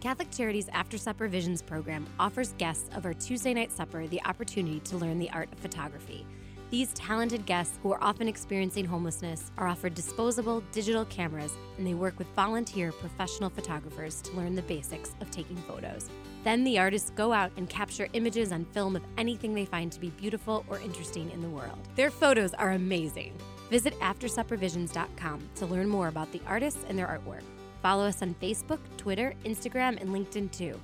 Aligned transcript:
Catholic 0.00 0.30
Charities 0.30 0.68
After 0.72 0.96
Supper 0.96 1.26
Visions 1.26 1.60
program 1.60 2.06
offers 2.20 2.54
guests 2.56 2.88
of 2.94 3.04
our 3.04 3.14
Tuesday 3.14 3.52
night 3.52 3.72
supper 3.72 4.06
the 4.06 4.22
opportunity 4.26 4.78
to 4.80 4.96
learn 4.96 5.18
the 5.18 5.30
art 5.30 5.48
of 5.52 5.58
photography. 5.58 6.24
These 6.70 6.92
talented 6.92 7.46
guests, 7.46 7.80
who 7.82 7.90
are 7.92 8.04
often 8.04 8.28
experiencing 8.28 8.84
homelessness, 8.84 9.50
are 9.56 9.66
offered 9.66 9.94
disposable 9.94 10.62
digital 10.70 11.04
cameras 11.06 11.52
and 11.78 11.86
they 11.86 11.94
work 11.94 12.16
with 12.16 12.28
volunteer 12.36 12.92
professional 12.92 13.50
photographers 13.50 14.22
to 14.22 14.36
learn 14.36 14.54
the 14.54 14.62
basics 14.62 15.14
of 15.20 15.32
taking 15.32 15.56
photos. 15.56 16.08
Then 16.44 16.62
the 16.62 16.78
artists 16.78 17.10
go 17.10 17.32
out 17.32 17.50
and 17.56 17.68
capture 17.68 18.06
images 18.12 18.52
on 18.52 18.66
film 18.66 18.94
of 18.94 19.02
anything 19.16 19.52
they 19.52 19.64
find 19.64 19.90
to 19.90 19.98
be 19.98 20.10
beautiful 20.10 20.64
or 20.68 20.78
interesting 20.78 21.28
in 21.32 21.40
the 21.40 21.48
world. 21.48 21.78
Their 21.96 22.10
photos 22.10 22.54
are 22.54 22.72
amazing. 22.72 23.36
Visit 23.68 23.98
AfterSupperVisions.com 23.98 25.48
to 25.56 25.66
learn 25.66 25.88
more 25.88 26.06
about 26.06 26.30
the 26.30 26.40
artists 26.46 26.84
and 26.88 26.96
their 26.96 27.08
artwork. 27.08 27.42
Follow 27.82 28.06
us 28.06 28.22
on 28.22 28.34
Facebook, 28.42 28.80
Twitter, 28.96 29.34
Instagram, 29.44 30.00
and 30.00 30.10
LinkedIn 30.10 30.50
too. 30.50 30.78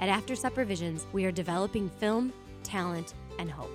At 0.00 0.08
After 0.08 0.34
Supper 0.34 0.64
Visions, 0.64 1.06
we 1.12 1.24
are 1.24 1.32
developing 1.32 1.88
film, 1.88 2.32
talent, 2.62 3.14
and 3.38 3.50
hope. 3.50 3.70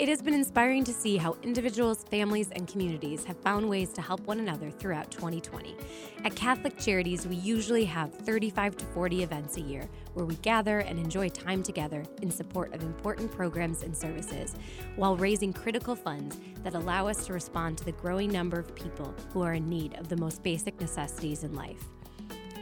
It 0.00 0.08
has 0.08 0.22
been 0.22 0.32
inspiring 0.32 0.82
to 0.84 0.94
see 0.94 1.18
how 1.18 1.36
individuals, 1.42 2.04
families, 2.04 2.48
and 2.52 2.66
communities 2.66 3.22
have 3.26 3.36
found 3.40 3.68
ways 3.68 3.92
to 3.92 4.00
help 4.00 4.20
one 4.20 4.38
another 4.38 4.70
throughout 4.70 5.10
2020. 5.10 5.76
At 6.24 6.34
Catholic 6.34 6.78
Charities, 6.78 7.26
we 7.26 7.36
usually 7.36 7.84
have 7.84 8.14
35 8.14 8.78
to 8.78 8.86
40 8.86 9.22
events 9.22 9.58
a 9.58 9.60
year 9.60 9.86
where 10.14 10.24
we 10.24 10.36
gather 10.36 10.78
and 10.78 10.98
enjoy 10.98 11.28
time 11.28 11.62
together 11.62 12.02
in 12.22 12.30
support 12.30 12.72
of 12.72 12.82
important 12.82 13.30
programs 13.30 13.82
and 13.82 13.94
services, 13.94 14.54
while 14.96 15.16
raising 15.16 15.52
critical 15.52 15.94
funds 15.94 16.38
that 16.62 16.72
allow 16.72 17.06
us 17.06 17.26
to 17.26 17.34
respond 17.34 17.76
to 17.76 17.84
the 17.84 17.92
growing 17.92 18.32
number 18.32 18.58
of 18.58 18.74
people 18.74 19.14
who 19.34 19.42
are 19.42 19.52
in 19.52 19.68
need 19.68 19.98
of 19.98 20.08
the 20.08 20.16
most 20.16 20.42
basic 20.42 20.80
necessities 20.80 21.44
in 21.44 21.54
life. 21.54 21.90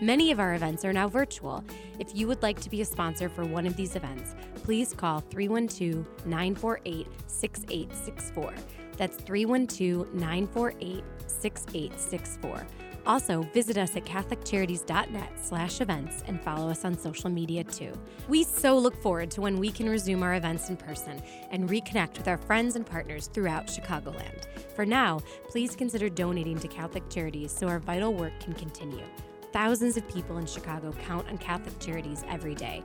Many 0.00 0.32
of 0.32 0.40
our 0.40 0.54
events 0.54 0.84
are 0.84 0.92
now 0.92 1.06
virtual. 1.08 1.64
If 2.00 2.16
you 2.16 2.26
would 2.26 2.42
like 2.42 2.60
to 2.62 2.70
be 2.70 2.80
a 2.80 2.84
sponsor 2.84 3.28
for 3.28 3.44
one 3.44 3.66
of 3.66 3.76
these 3.76 3.94
events, 3.94 4.34
please 4.68 4.92
call 4.92 5.20
312 5.20 6.04
948 6.26 7.06
6864. 7.26 8.52
That's 8.98 9.16
312 9.16 10.12
948 10.12 11.04
6864. 11.26 12.66
Also, 13.06 13.40
visit 13.54 13.78
us 13.78 13.96
at 13.96 14.04
catholiccharities.net 14.04 15.30
slash 15.42 15.80
events 15.80 16.22
and 16.26 16.38
follow 16.42 16.68
us 16.68 16.84
on 16.84 16.98
social 16.98 17.30
media 17.30 17.64
too. 17.64 17.94
We 18.28 18.44
so 18.44 18.76
look 18.76 18.94
forward 19.00 19.30
to 19.30 19.40
when 19.40 19.58
we 19.58 19.70
can 19.70 19.88
resume 19.88 20.22
our 20.22 20.34
events 20.34 20.68
in 20.68 20.76
person 20.76 21.22
and 21.50 21.66
reconnect 21.66 22.18
with 22.18 22.28
our 22.28 22.36
friends 22.36 22.76
and 22.76 22.84
partners 22.84 23.28
throughout 23.28 23.68
Chicagoland. 23.68 24.44
For 24.76 24.84
now, 24.84 25.20
please 25.48 25.74
consider 25.76 26.10
donating 26.10 26.58
to 26.58 26.68
Catholic 26.68 27.08
Charities 27.08 27.52
so 27.52 27.68
our 27.68 27.78
vital 27.78 28.12
work 28.12 28.38
can 28.38 28.52
continue. 28.52 29.06
Thousands 29.50 29.96
of 29.96 30.06
people 30.08 30.36
in 30.36 30.44
Chicago 30.44 30.92
count 31.06 31.26
on 31.28 31.38
Catholic 31.38 31.78
Charities 31.78 32.22
every 32.28 32.54
day. 32.54 32.84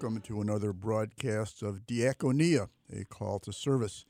Welcome 0.00 0.20
to 0.20 0.40
another 0.40 0.72
broadcast 0.72 1.60
of 1.60 1.84
Diakonia, 1.84 2.68
a 2.96 3.04
call 3.04 3.40
to 3.40 3.52
service. 3.52 4.04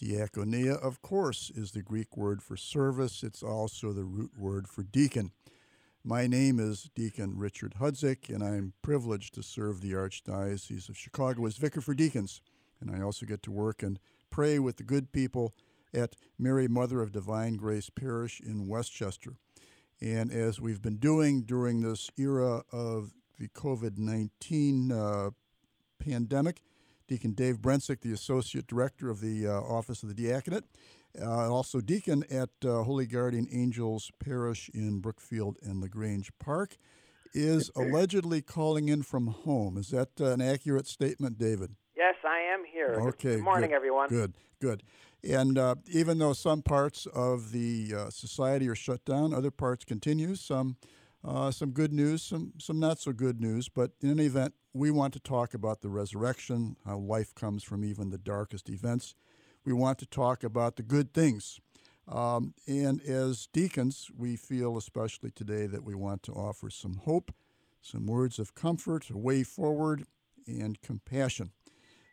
Diakonia, 0.00 0.80
of 0.80 1.02
course, 1.02 1.50
is 1.56 1.72
the 1.72 1.82
Greek 1.82 2.16
word 2.16 2.40
for 2.40 2.56
service. 2.56 3.24
It's 3.24 3.42
also 3.42 3.92
the 3.92 4.04
root 4.04 4.30
word 4.38 4.68
for 4.68 4.84
deacon. 4.84 5.32
My 6.04 6.28
name 6.28 6.60
is 6.60 6.88
Deacon 6.94 7.36
Richard 7.36 7.74
Hudzik, 7.80 8.28
and 8.28 8.44
I'm 8.44 8.74
privileged 8.80 9.34
to 9.34 9.42
serve 9.42 9.80
the 9.80 9.90
Archdiocese 9.90 10.88
of 10.88 10.96
Chicago 10.96 11.46
as 11.46 11.56
Vicar 11.56 11.80
for 11.80 11.94
Deacons. 11.94 12.40
And 12.80 12.94
I 12.94 13.02
also 13.02 13.26
get 13.26 13.42
to 13.42 13.50
work 13.50 13.82
and 13.82 13.98
pray 14.30 14.60
with 14.60 14.76
the 14.76 14.84
good 14.84 15.10
people 15.10 15.52
at 15.92 16.14
Mary 16.38 16.68
Mother 16.68 17.02
of 17.02 17.10
Divine 17.10 17.56
Grace 17.56 17.90
Parish 17.90 18.40
in 18.40 18.68
Westchester. 18.68 19.32
And 20.00 20.30
as 20.30 20.60
we've 20.60 20.82
been 20.82 20.98
doing 20.98 21.42
during 21.42 21.80
this 21.80 22.08
era 22.16 22.62
of 22.70 23.14
the 23.38 23.48
COVID 23.48 23.98
19 23.98 24.92
uh, 24.92 25.30
pandemic, 25.98 26.62
Deacon 27.08 27.32
Dave 27.32 27.58
Brensick, 27.58 28.00
the 28.00 28.12
Associate 28.12 28.66
Director 28.66 29.10
of 29.10 29.20
the 29.20 29.46
uh, 29.46 29.52
Office 29.52 30.02
of 30.02 30.08
the 30.08 30.14
Diaconate, 30.14 30.64
uh, 31.20 31.50
also 31.50 31.80
Deacon 31.80 32.24
at 32.30 32.50
uh, 32.64 32.82
Holy 32.82 33.06
Guardian 33.06 33.46
Angels 33.52 34.10
Parish 34.18 34.70
in 34.74 35.00
Brookfield 35.00 35.58
and 35.62 35.80
LaGrange 35.80 36.30
Park, 36.38 36.76
is 37.32 37.70
allegedly 37.76 38.40
calling 38.40 38.88
in 38.88 39.02
from 39.02 39.26
home. 39.26 39.76
Is 39.76 39.88
that 39.88 40.08
uh, 40.20 40.26
an 40.26 40.40
accurate 40.40 40.86
statement, 40.86 41.38
David? 41.38 41.74
Yes, 41.96 42.14
I 42.24 42.38
am 42.38 42.64
here. 42.64 42.96
Okay. 43.08 43.36
Good 43.36 43.44
morning, 43.44 43.70
good, 43.70 43.76
everyone. 43.76 44.08
Good, 44.08 44.34
good. 44.60 44.82
And 45.22 45.58
uh, 45.58 45.76
even 45.86 46.18
though 46.18 46.32
some 46.32 46.62
parts 46.62 47.06
of 47.06 47.52
the 47.52 47.92
uh, 47.96 48.10
society 48.10 48.68
are 48.68 48.74
shut 48.74 49.04
down, 49.04 49.32
other 49.32 49.50
parts 49.50 49.84
continue. 49.84 50.34
Some, 50.34 50.76
uh, 51.24 51.50
some 51.50 51.70
good 51.70 51.92
news, 51.92 52.22
some, 52.22 52.52
some 52.58 52.78
not 52.78 53.00
so 53.00 53.12
good 53.12 53.40
news. 53.40 53.68
But 53.68 53.92
in 54.00 54.10
any 54.10 54.26
event, 54.26 54.54
we 54.72 54.90
want 54.90 55.14
to 55.14 55.20
talk 55.20 55.54
about 55.54 55.80
the 55.80 55.88
resurrection, 55.88 56.76
how 56.84 56.98
life 56.98 57.34
comes 57.34 57.62
from 57.62 57.84
even 57.84 58.10
the 58.10 58.18
darkest 58.18 58.68
events. 58.68 59.14
We 59.64 59.72
want 59.72 59.98
to 59.98 60.06
talk 60.06 60.44
about 60.44 60.76
the 60.76 60.82
good 60.82 61.14
things. 61.14 61.60
Um, 62.06 62.52
and 62.66 63.00
as 63.02 63.48
deacons, 63.52 64.10
we 64.14 64.36
feel 64.36 64.76
especially 64.76 65.30
today 65.30 65.66
that 65.66 65.84
we 65.84 65.94
want 65.94 66.22
to 66.24 66.32
offer 66.32 66.68
some 66.68 67.00
hope, 67.04 67.32
some 67.80 68.06
words 68.06 68.38
of 68.38 68.54
comfort, 68.54 69.08
a 69.10 69.16
way 69.16 69.42
forward, 69.42 70.04
and 70.46 70.80
compassion. 70.82 71.52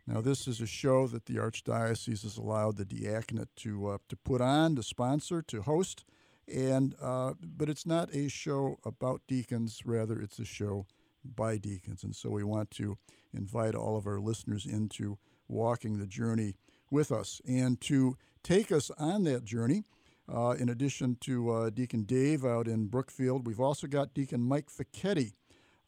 Now, 0.07 0.21
this 0.21 0.47
is 0.47 0.61
a 0.61 0.65
show 0.65 1.07
that 1.07 1.25
the 1.25 1.35
Archdiocese 1.35 2.23
has 2.23 2.37
allowed 2.37 2.77
the 2.77 2.85
diaconate 2.85 3.55
to 3.57 3.87
uh, 3.87 3.97
to 4.09 4.15
put 4.15 4.41
on, 4.41 4.75
to 4.75 4.83
sponsor, 4.83 5.41
to 5.43 5.61
host, 5.61 6.05
and 6.53 6.95
uh, 7.01 7.33
but 7.41 7.69
it's 7.69 7.85
not 7.85 8.13
a 8.13 8.27
show 8.27 8.77
about 8.85 9.21
deacons. 9.27 9.81
Rather, 9.85 10.19
it's 10.21 10.39
a 10.39 10.45
show 10.45 10.85
by 11.23 11.57
deacons, 11.57 12.03
and 12.03 12.15
so 12.15 12.29
we 12.29 12.43
want 12.43 12.71
to 12.71 12.97
invite 13.33 13.75
all 13.75 13.97
of 13.97 14.07
our 14.07 14.19
listeners 14.19 14.65
into 14.65 15.17
walking 15.47 15.97
the 15.97 16.07
journey 16.07 16.55
with 16.89 17.11
us 17.11 17.41
and 17.47 17.79
to 17.81 18.17
take 18.43 18.71
us 18.71 18.91
on 18.97 19.23
that 19.23 19.43
journey. 19.45 19.83
Uh, 20.31 20.51
in 20.51 20.69
addition 20.69 21.17
to 21.19 21.51
uh, 21.51 21.69
Deacon 21.69 22.03
Dave 22.03 22.45
out 22.45 22.67
in 22.67 22.87
Brookfield, 22.87 23.45
we've 23.45 23.59
also 23.59 23.87
got 23.87 24.13
Deacon 24.13 24.41
Mike 24.41 24.69
Ficchetti. 24.69 25.33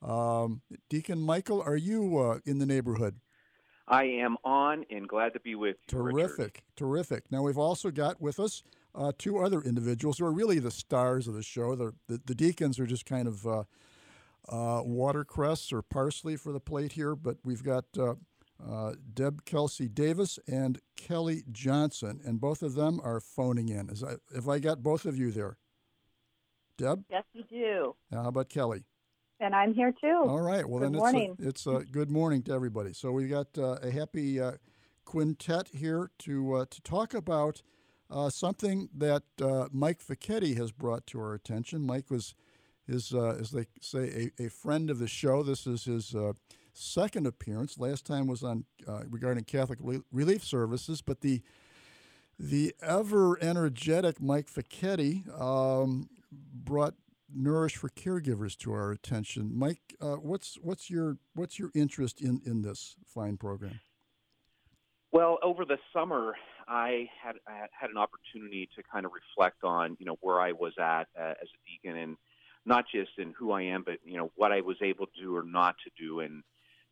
Um, 0.01 0.61
Deacon 0.89 1.21
Michael, 1.21 1.61
are 1.61 1.77
you 1.77 2.17
uh, 2.17 2.39
in 2.45 2.59
the 2.59 2.65
neighborhood? 2.65 3.15
I 3.87 4.03
am 4.03 4.37
on 4.43 4.85
and 4.89 5.07
glad 5.07 5.33
to 5.33 5.39
be 5.39 5.55
with 5.55 5.77
you. 5.81 5.99
Terrific, 5.99 6.37
Richard. 6.37 6.61
terrific. 6.75 7.31
Now 7.31 7.43
we've 7.43 7.57
also 7.57 7.91
got 7.91 8.21
with 8.21 8.39
us 8.39 8.63
uh, 8.95 9.11
two 9.17 9.39
other 9.39 9.61
individuals 9.61 10.19
who 10.19 10.25
are 10.25 10.31
really 10.31 10.59
the 10.59 10.71
stars 10.71 11.27
of 11.27 11.33
the 11.33 11.43
show. 11.43 11.75
The 11.75 11.93
the, 12.07 12.35
deacons 12.35 12.79
are 12.79 12.85
just 12.85 13.05
kind 13.05 13.27
of 13.27 13.47
uh, 13.47 13.63
uh, 14.49 14.81
watercress 14.83 15.71
or 15.71 15.81
parsley 15.81 16.35
for 16.35 16.51
the 16.51 16.59
plate 16.59 16.93
here, 16.93 17.15
but 17.15 17.37
we've 17.43 17.63
got 17.63 17.85
uh, 17.97 18.15
uh, 18.65 18.93
Deb 19.13 19.45
Kelsey 19.45 19.87
Davis 19.87 20.39
and 20.47 20.79
Kelly 20.95 21.43
Johnson, 21.51 22.21
and 22.23 22.39
both 22.39 22.61
of 22.61 22.75
them 22.75 22.99
are 23.03 23.19
phoning 23.19 23.69
in. 23.69 23.89
Is 23.89 24.03
I, 24.03 24.15
have 24.33 24.47
I 24.47 24.59
got 24.59 24.83
both 24.83 25.05
of 25.05 25.17
you 25.17 25.31
there? 25.31 25.57
Deb, 26.77 27.03
Yes, 27.09 27.23
you 27.33 27.43
do. 27.43 27.95
how 28.11 28.27
about 28.29 28.49
Kelly? 28.49 28.83
And 29.39 29.53
I'm 29.53 29.73
here 29.73 29.91
too. 29.91 30.23
All 30.27 30.41
right. 30.41 30.67
Well, 30.67 30.79
Good 30.79 30.93
then 30.93 30.99
morning. 30.99 31.35
it's 31.39 31.65
a, 31.65 31.77
it's 31.77 31.89
a 31.89 31.91
good 31.91 32.09
morning 32.09 32.43
to 32.43 32.53
everybody. 32.53 32.93
So 32.93 33.11
we've 33.11 33.29
got 33.29 33.47
uh, 33.57 33.77
a 33.81 33.91
happy 33.91 34.39
uh, 34.39 34.53
quintet 35.05 35.69
here 35.73 36.11
to 36.19 36.55
uh, 36.55 36.65
to 36.69 36.81
talk 36.81 37.13
about 37.13 37.61
uh, 38.13 38.29
something 38.29 38.89
that 38.95 39.23
uh, 39.41 39.67
Mike 39.71 39.99
Ficchetti 39.99 40.55
has 40.55 40.71
brought 40.71 41.07
to 41.07 41.19
our 41.19 41.33
attention. 41.33 41.81
Mike 41.81 42.11
was 42.11 42.35
his, 42.85 43.13
uh, 43.13 43.37
as 43.39 43.51
they 43.51 43.65
say, 43.81 44.31
a, 44.39 44.45
a, 44.45 44.49
friend 44.49 44.89
of 44.89 44.99
the 44.99 45.07
show. 45.07 45.41
This 45.41 45.65
is 45.65 45.85
his 45.85 46.13
uh, 46.13 46.33
second 46.73 47.25
appearance. 47.25 47.79
Last 47.79 48.05
time 48.05 48.27
was 48.27 48.43
on 48.43 48.65
uh, 48.87 49.03
regarding 49.09 49.45
Catholic 49.45 49.79
Relief 50.11 50.43
Services, 50.43 51.01
but 51.01 51.21
the 51.21 51.41
the 52.37 52.73
ever 52.81 53.41
energetic 53.41 54.21
Mike 54.21 54.47
Ficchetti 54.47 55.27
um, 55.39 56.09
brought 56.31 56.95
Nourish 57.33 57.77
for 57.77 57.89
Caregivers 57.89 58.57
to 58.57 58.73
our 58.73 58.91
attention. 58.91 59.51
Mike, 59.57 59.95
uh, 60.01 60.15
what's 60.15 60.57
what's 60.61 60.89
your 60.89 61.17
what's 61.35 61.57
your 61.57 61.71
interest 61.73 62.21
in 62.21 62.41
in 62.45 62.61
this 62.61 62.95
fine 63.07 63.37
program? 63.37 63.79
Well, 65.11 65.37
over 65.43 65.63
the 65.63 65.77
summer, 65.93 66.33
I 66.67 67.09
had 67.21 67.35
I 67.47 67.67
had 67.79 67.89
an 67.89 67.97
opportunity 67.97 68.69
to 68.75 68.83
kind 68.83 69.05
of 69.05 69.11
reflect 69.13 69.63
on 69.63 69.97
you 69.99 70.05
know 70.05 70.17
where 70.21 70.41
I 70.41 70.51
was 70.51 70.73
at 70.79 71.07
uh, 71.19 71.33
as 71.41 71.47
a 71.47 71.59
deacon 71.69 71.97
and 71.97 72.17
not 72.65 72.85
just 72.93 73.11
in 73.17 73.33
who 73.37 73.51
I 73.51 73.63
am, 73.63 73.83
but 73.83 73.99
you 74.05 74.17
know 74.17 74.31
what 74.35 74.51
I 74.51 74.61
was 74.61 74.77
able 74.81 75.07
to 75.07 75.21
do 75.21 75.35
or 75.35 75.43
not 75.43 75.75
to 75.83 75.91
do, 76.01 76.19
and 76.21 76.43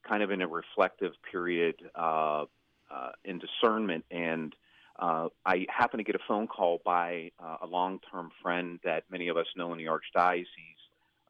kind 0.07 0.23
of 0.23 0.31
in 0.31 0.41
a 0.41 0.47
reflective 0.47 1.13
period 1.31 1.75
uh, 1.95 2.45
uh, 2.93 3.11
in 3.23 3.39
discernment. 3.39 4.05
And 4.11 4.55
uh, 4.99 5.29
I 5.45 5.65
happened 5.69 5.99
to 5.99 6.03
get 6.03 6.15
a 6.15 6.23
phone 6.27 6.47
call 6.47 6.81
by 6.83 7.31
uh, 7.39 7.57
a 7.61 7.67
long-term 7.67 8.31
friend 8.41 8.79
that 8.83 9.03
many 9.09 9.29
of 9.29 9.37
us 9.37 9.47
know 9.55 9.71
in 9.73 9.77
the 9.77 9.85
archdiocese, 9.85 10.45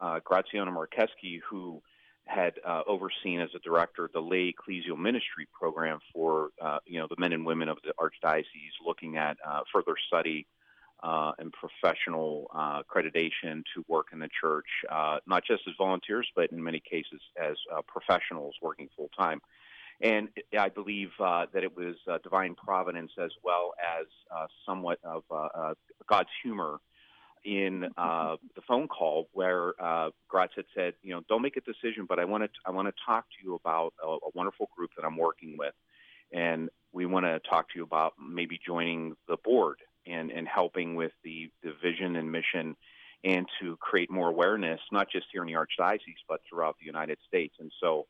uh, 0.01 0.19
Graziano 0.23 0.71
Marcheschi, 0.71 1.39
who 1.47 1.81
had 2.25 2.53
uh, 2.65 2.81
overseen 2.87 3.41
as 3.41 3.49
a 3.55 3.59
director 3.59 4.09
the 4.13 4.19
lay 4.19 4.53
ecclesial 4.53 4.97
ministry 4.97 5.47
program 5.51 5.99
for 6.13 6.49
uh, 6.61 6.79
you 6.85 6.99
know 6.99 7.07
the 7.09 7.15
men 7.17 7.33
and 7.33 7.45
women 7.45 7.69
of 7.69 7.77
the 7.83 7.93
archdiocese, 7.99 8.45
looking 8.85 9.17
at 9.17 9.37
uh, 9.45 9.61
further 9.73 9.95
study 10.07 10.45
uh, 11.03 11.31
and 11.39 11.51
professional 11.51 12.49
uh, 12.53 12.81
accreditation 12.83 13.63
to 13.73 13.83
work 13.87 14.07
in 14.13 14.19
the 14.19 14.29
church, 14.39 14.67
uh, 14.89 15.17
not 15.25 15.43
just 15.45 15.63
as 15.67 15.73
volunteers, 15.77 16.27
but 16.35 16.51
in 16.51 16.63
many 16.63 16.79
cases 16.79 17.19
as 17.41 17.55
professionals 17.87 18.55
working 18.61 18.87
full 18.95 19.09
time. 19.17 19.41
And 19.99 20.29
I 20.57 20.69
believe 20.69 21.09
that 21.19 21.63
it 21.63 21.75
was 21.75 21.95
divine 22.23 22.55
providence 22.55 23.11
as 23.19 23.31
well 23.43 23.73
as 23.99 24.07
somewhat 24.65 24.99
of 25.03 25.23
God's 26.07 26.29
humor 26.43 26.79
in 27.43 27.81
the 27.97 28.61
phone 28.67 28.87
call 28.87 29.27
where 29.33 29.73
uh, 29.81 30.09
Gratz 30.27 30.53
had 30.55 30.65
said, 30.75 30.93
you 31.01 31.13
know, 31.13 31.21
don't 31.27 31.41
make 31.41 31.57
a 31.57 31.61
decision, 31.61 32.05
but 32.07 32.19
I 32.19 32.25
want 32.25 32.43
to 32.43 32.49
I 32.65 32.71
want 32.71 32.87
to 32.87 32.93
talk 33.05 33.25
to 33.29 33.45
you 33.45 33.55
about 33.55 33.93
a, 34.03 34.07
a 34.07 34.29
wonderful 34.33 34.69
group 34.75 34.91
that 34.97 35.05
I'm 35.05 35.17
working 35.17 35.55
with, 35.57 35.73
and 36.31 36.69
we 36.93 37.05
want 37.05 37.25
to 37.25 37.39
talk 37.39 37.69
to 37.69 37.77
you 37.77 37.83
about 37.83 38.13
maybe 38.19 38.59
joining 38.65 39.15
the 39.27 39.37
board 39.43 39.77
and, 40.05 40.31
and 40.31 40.47
helping 40.47 40.95
with 40.95 41.11
the, 41.23 41.49
the 41.63 41.73
vision 41.81 42.15
and 42.15 42.31
mission 42.31 42.75
and 43.23 43.45
to 43.61 43.77
create 43.77 44.09
more 44.09 44.29
awareness, 44.29 44.79
not 44.91 45.07
just 45.11 45.27
here 45.31 45.43
in 45.43 45.47
the 45.47 45.53
Archdiocese, 45.53 45.99
but 46.27 46.41
throughout 46.49 46.75
the 46.79 46.85
United 46.85 47.19
States. 47.27 47.55
And 47.59 47.71
so 47.79 48.07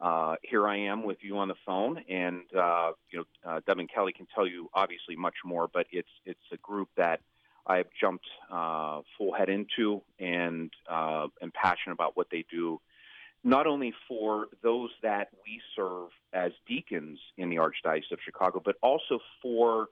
uh, 0.00 0.34
here 0.42 0.66
I 0.66 0.78
am 0.78 1.04
with 1.04 1.18
you 1.20 1.38
on 1.38 1.48
the 1.48 1.54
phone, 1.64 2.02
and 2.08 2.42
uh, 2.56 2.92
you 3.10 3.20
know, 3.20 3.50
uh, 3.50 3.60
Deb 3.66 3.78
and 3.78 3.92
Kelly 3.92 4.12
can 4.12 4.26
tell 4.34 4.46
you 4.46 4.68
obviously 4.74 5.16
much 5.16 5.36
more, 5.44 5.68
but 5.72 5.86
it's 5.90 6.08
it's 6.24 6.38
a 6.52 6.56
group 6.58 6.88
that 6.96 7.20
I've 7.68 7.88
jumped 8.00 8.26
uh, 8.50 9.02
full 9.16 9.32
head 9.32 9.48
into 9.50 10.02
and 10.18 10.72
uh, 10.90 11.28
am 11.42 11.52
passionate 11.52 11.92
about 11.92 12.16
what 12.16 12.28
they 12.30 12.44
do, 12.50 12.80
not 13.44 13.66
only 13.66 13.92
for 14.08 14.48
those 14.62 14.90
that 15.02 15.28
we 15.44 15.60
serve 15.76 16.08
as 16.32 16.52
deacons 16.66 17.18
in 17.36 17.50
the 17.50 17.56
Archdiocese 17.56 18.10
of 18.10 18.18
Chicago, 18.24 18.60
but 18.64 18.76
also 18.82 19.20
for 19.42 19.88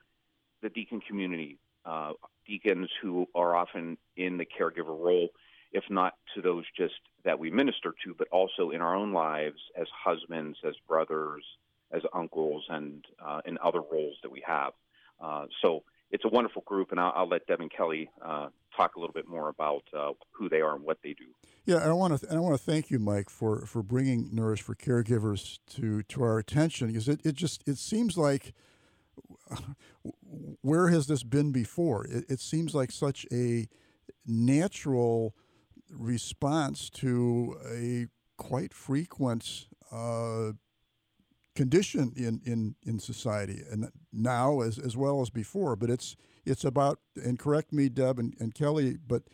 the 0.62 0.70
deacon 0.70 1.00
community, 1.00 1.58
uh, 1.84 2.12
deacons 2.46 2.88
who 3.02 3.26
are 3.34 3.54
often 3.54 3.98
in 4.16 4.38
the 4.38 4.46
caregiver 4.46 4.98
role, 4.98 5.28
if 5.72 5.84
not 5.90 6.14
to 6.34 6.40
those 6.40 6.64
just 6.76 6.94
that 7.24 7.38
we 7.38 7.50
minister 7.50 7.94
to, 8.04 8.14
but 8.16 8.28
also 8.32 8.70
in 8.70 8.80
our 8.80 8.96
own 8.96 9.12
lives 9.12 9.60
as 9.78 9.86
husbands, 10.04 10.58
as 10.66 10.74
brothers, 10.88 11.44
as 11.92 12.02
uncles, 12.14 12.64
and 12.70 13.04
uh, 13.24 13.40
in 13.44 13.58
other 13.62 13.80
roles 13.80 14.16
that 14.22 14.30
we 14.30 14.42
have. 14.46 14.72
Uh, 15.20 15.44
so 15.62 15.82
it's 16.10 16.24
a 16.24 16.28
wonderful 16.28 16.62
group, 16.62 16.92
and 16.92 17.00
I'll, 17.00 17.12
I'll 17.16 17.28
let 17.28 17.46
Deb 17.46 17.60
and 17.60 17.70
Kelly 17.70 18.10
uh, 18.24 18.48
talk 18.76 18.96
a 18.96 19.00
little 19.00 19.12
bit 19.12 19.26
more 19.26 19.48
about 19.48 19.82
uh, 19.96 20.12
who 20.32 20.48
they 20.48 20.60
are 20.60 20.74
and 20.74 20.84
what 20.84 20.98
they 21.02 21.14
do. 21.14 21.24
Yeah, 21.64 21.76
I 21.76 21.92
want 21.92 22.14
to 22.14 22.26
th- 22.26 22.32
I 22.32 22.38
want 22.38 22.56
to 22.56 22.62
thank 22.62 22.90
you, 22.90 22.98
Mike, 22.98 23.28
for 23.28 23.66
for 23.66 23.82
bringing 23.82 24.28
Nourish 24.32 24.62
for 24.62 24.74
Caregivers 24.74 25.58
to 25.74 26.02
to 26.04 26.22
our 26.22 26.38
attention 26.38 26.88
because 26.88 27.08
it, 27.08 27.20
it 27.24 27.34
just 27.34 27.66
it 27.66 27.78
seems 27.78 28.16
like 28.16 28.54
where 30.62 30.88
has 30.88 31.06
this 31.06 31.22
been 31.22 31.52
before? 31.52 32.04
It, 32.06 32.24
it, 32.28 32.40
seems 32.40 32.74
like 32.74 32.92
such 32.92 33.26
a 33.32 33.66
natural 34.26 35.34
response 35.90 36.90
to 36.90 37.56
a 37.68 38.06
quite 38.36 38.74
frequent 38.74 39.68
uh, 39.90 40.52
condition 41.56 42.12
in, 42.16 42.40
in, 42.44 42.76
in 42.84 43.00
society, 43.00 43.62
and 43.70 43.90
now 44.12 44.60
as, 44.60 44.78
as 44.78 44.96
well 44.96 45.20
as 45.20 45.30
before. 45.30 45.74
But 45.74 45.90
it's 45.90 46.16
it's 46.44 46.64
about 46.64 47.00
and 47.16 47.38
correct 47.38 47.72
me, 47.72 47.88
Deb 47.88 48.18
and, 48.18 48.34
and 48.38 48.54
Kelly, 48.54 48.98
but 49.04 49.24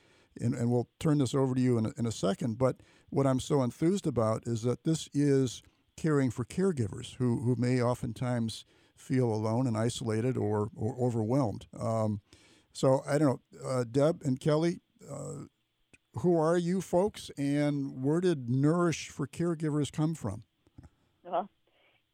and, 0.41 0.55
and 0.55 0.71
we'll 0.71 0.89
turn 0.99 1.19
this 1.19 1.35
over 1.35 1.55
to 1.55 1.61
you 1.61 1.77
in 1.77 1.87
a, 1.87 1.93
in 1.99 2.07
a 2.07 2.13
second. 2.13 2.57
But 2.57 2.77
what 3.11 3.27
I'm 3.27 3.41
so 3.41 3.63
enthused 3.63 4.07
about 4.07 4.47
is 4.47 4.63
that 4.63 4.85
this 4.85 5.09
is 5.13 5.63
caring 5.97 6.31
for 6.31 6.45
caregivers 6.45 7.17
who 7.17 7.41
who 7.43 7.55
may 7.59 7.83
oftentimes 7.83 8.65
feel 8.97 9.33
alone 9.33 9.67
and 9.67 9.77
isolated 9.77 10.37
or, 10.37 10.71
or 10.77 10.97
overwhelmed. 10.99 11.67
Um, 11.79 12.21
so 12.73 13.03
I 13.07 13.19
don't 13.19 13.41
know, 13.53 13.69
uh, 13.69 13.85
Deb 13.91 14.23
and 14.25 14.41
Kelly, 14.41 14.81
uh, 15.11 15.47
who 16.15 16.39
are 16.39 16.57
you 16.57 16.81
folks, 16.81 17.31
and 17.37 18.03
where 18.03 18.21
did 18.21 18.49
Nourish 18.49 19.09
for 19.09 19.27
Caregivers 19.27 19.91
come 19.91 20.15
from? 20.15 20.45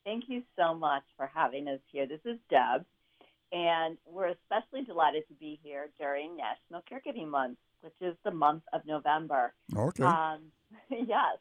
Thank 0.08 0.24
you 0.28 0.42
so 0.56 0.74
much 0.74 1.02
for 1.18 1.30
having 1.34 1.68
us 1.68 1.80
here. 1.92 2.06
This 2.06 2.20
is 2.24 2.38
Deb, 2.48 2.86
and 3.52 3.98
we're 4.06 4.28
especially 4.28 4.82
delighted 4.82 5.28
to 5.28 5.34
be 5.34 5.60
here 5.62 5.90
during 6.00 6.34
National 6.34 6.80
Caregiving 6.90 7.28
Month, 7.28 7.58
which 7.82 7.92
is 8.00 8.16
the 8.24 8.30
month 8.30 8.62
of 8.72 8.80
November. 8.86 9.52
Okay. 9.76 10.04
Um, 10.04 10.44
yes, 10.90 11.36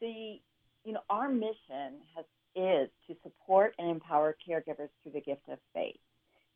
the 0.00 0.40
you 0.84 0.92
know 0.94 1.00
our 1.08 1.28
mission 1.28 2.02
has 2.16 2.24
is 2.56 2.90
to 3.06 3.14
support 3.22 3.72
and 3.78 3.88
empower 3.88 4.36
caregivers 4.48 4.88
through 5.04 5.12
the 5.12 5.20
gift 5.20 5.48
of 5.48 5.60
faith. 5.72 6.00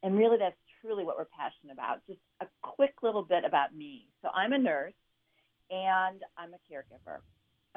And 0.03 0.19
really, 0.19 0.37
that's 0.37 0.59
truly 0.81 1.05
what 1.05 1.17
we're 1.17 1.27
passionate 1.27 1.75
about. 1.75 2.05
Just 2.09 2.19
a 2.41 2.47
quick 2.61 2.95
little 3.05 3.23
bit 3.23 3.45
about 3.45 3.73
me. 3.73 4.09
So, 4.23 4.31
I'm 4.35 4.53
a 4.53 4.59
nurse 4.59 4.95
and 5.71 6.23
I'm 6.37 6.55
a 6.55 6.75
caregiver. 6.75 7.19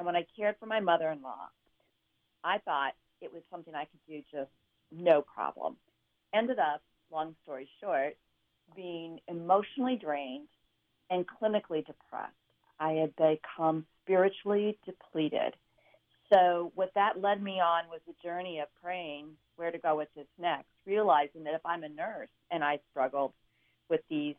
And 0.00 0.06
when 0.06 0.16
I 0.16 0.26
cared 0.36 0.56
for 0.58 0.66
my 0.66 0.80
mother 0.80 1.08
in 1.12 1.22
law, 1.22 1.50
I 2.42 2.58
thought 2.58 2.94
it 3.24 3.32
was 3.32 3.42
something 3.50 3.74
I 3.74 3.84
could 3.84 4.00
do 4.08 4.22
just 4.30 4.50
no 4.92 5.22
problem. 5.22 5.76
Ended 6.34 6.58
up, 6.58 6.82
long 7.10 7.34
story 7.42 7.68
short, 7.80 8.16
being 8.76 9.20
emotionally 9.28 9.96
drained 9.96 10.48
and 11.10 11.24
clinically 11.26 11.84
depressed. 11.84 12.32
I 12.80 12.92
had 12.92 13.14
become 13.16 13.86
spiritually 14.02 14.78
depleted 14.84 15.54
so 16.32 16.72
what 16.74 16.90
that 16.94 17.20
led 17.20 17.42
me 17.42 17.60
on 17.60 17.84
was 17.90 18.00
a 18.08 18.22
journey 18.26 18.60
of 18.60 18.68
praying 18.82 19.28
where 19.56 19.70
to 19.70 19.78
go 19.78 19.96
with 19.96 20.08
this 20.16 20.26
next, 20.38 20.68
realizing 20.86 21.44
that 21.44 21.54
if 21.54 21.64
I'm 21.64 21.84
a 21.84 21.88
nurse 21.88 22.28
and 22.50 22.64
I 22.64 22.80
struggled 22.90 23.32
with 23.88 24.00
these 24.08 24.34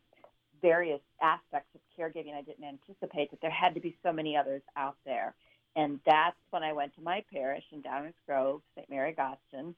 various 0.62 1.02
aspects 1.22 1.70
of 1.76 1.82
caregiving 1.98 2.34
I 2.34 2.42
didn't 2.42 2.66
anticipate, 2.66 3.32
that 3.32 3.42
there 3.42 3.52
had 3.52 3.76
to 3.76 3.80
be 3.80 3.96
so 4.04 4.12
many 4.12 4.36
others 4.36 4.62
out 4.76 4.98
there. 5.06 5.36
And 5.76 6.00
that's 6.06 6.38
when 6.52 6.64
I 6.64 6.74
went 6.74 6.96
to 6.96 7.02
my 7.02 7.24
parish 7.34 7.64
in 7.72 7.82
Downers 7.82 8.14
Grove, 8.26 8.62
St. 8.76 8.90
Mary 8.90 9.14
Gostyn, 9.14 9.76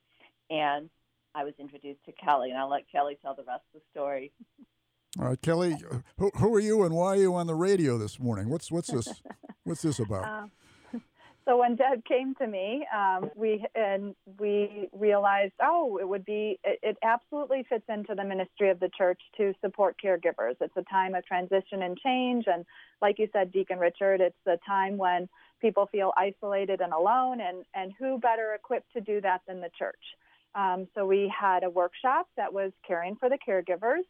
and 0.48 0.88
I 1.34 1.44
was 1.44 1.54
introduced 1.58 2.04
to 2.06 2.12
Kelly. 2.12 2.50
And 2.50 2.58
I'll 2.58 2.70
let 2.70 2.90
Kelly 2.90 3.18
tell 3.20 3.34
the 3.34 3.42
rest 3.42 3.62
of 3.74 3.80
the 3.80 3.86
story. 3.90 4.32
All 5.18 5.26
right, 5.26 5.40
Kelly, 5.40 5.76
who, 6.18 6.30
who 6.36 6.54
are 6.54 6.60
you 6.60 6.84
and 6.84 6.94
why 6.94 7.08
are 7.08 7.16
you 7.16 7.34
on 7.34 7.46
the 7.46 7.54
radio 7.54 7.98
this 7.98 8.20
morning? 8.20 8.50
What's 8.50 8.70
what's 8.70 8.90
this? 8.90 9.08
what's 9.64 9.82
this 9.82 9.98
about? 9.98 10.24
Uh, 10.94 10.98
so 11.44 11.56
when 11.56 11.76
Deb 11.76 12.04
came 12.04 12.34
to 12.36 12.46
me, 12.46 12.86
um, 12.94 13.30
we 13.34 13.64
and 13.74 14.14
we 14.38 14.88
realized, 14.92 15.54
oh, 15.62 15.98
it 15.98 16.06
would 16.06 16.24
be 16.24 16.60
it, 16.62 16.78
it, 16.82 16.96
absolutely 17.02 17.64
fits 17.68 17.86
into 17.88 18.14
the 18.14 18.22
ministry 18.22 18.70
of 18.70 18.78
the 18.80 18.90
church 18.96 19.20
to 19.38 19.54
support 19.60 19.96
caregivers. 20.04 20.54
It's 20.60 20.76
a 20.76 20.84
time 20.90 21.14
of 21.14 21.24
transition 21.24 21.82
and 21.82 21.98
change, 21.98 22.44
and 22.46 22.64
like 23.00 23.18
you 23.18 23.28
said, 23.32 23.50
Deacon 23.50 23.78
Richard, 23.78 24.20
it's 24.20 24.36
a 24.46 24.58
time 24.68 24.98
when 24.98 25.28
people 25.60 25.86
feel 25.90 26.12
isolated 26.16 26.80
and 26.80 26.92
alone, 26.92 27.40
and 27.40 27.64
and 27.74 27.92
who 27.98 28.18
better 28.18 28.54
equipped 28.54 28.92
to 28.92 29.00
do 29.00 29.20
that 29.20 29.42
than 29.46 29.60
the 29.60 29.70
church? 29.78 30.04
Um, 30.54 30.88
so 30.94 31.06
we 31.06 31.32
had 31.38 31.62
a 31.62 31.70
workshop 31.70 32.26
that 32.36 32.52
was 32.52 32.72
caring 32.86 33.16
for 33.16 33.28
the 33.28 33.38
caregivers. 33.46 34.02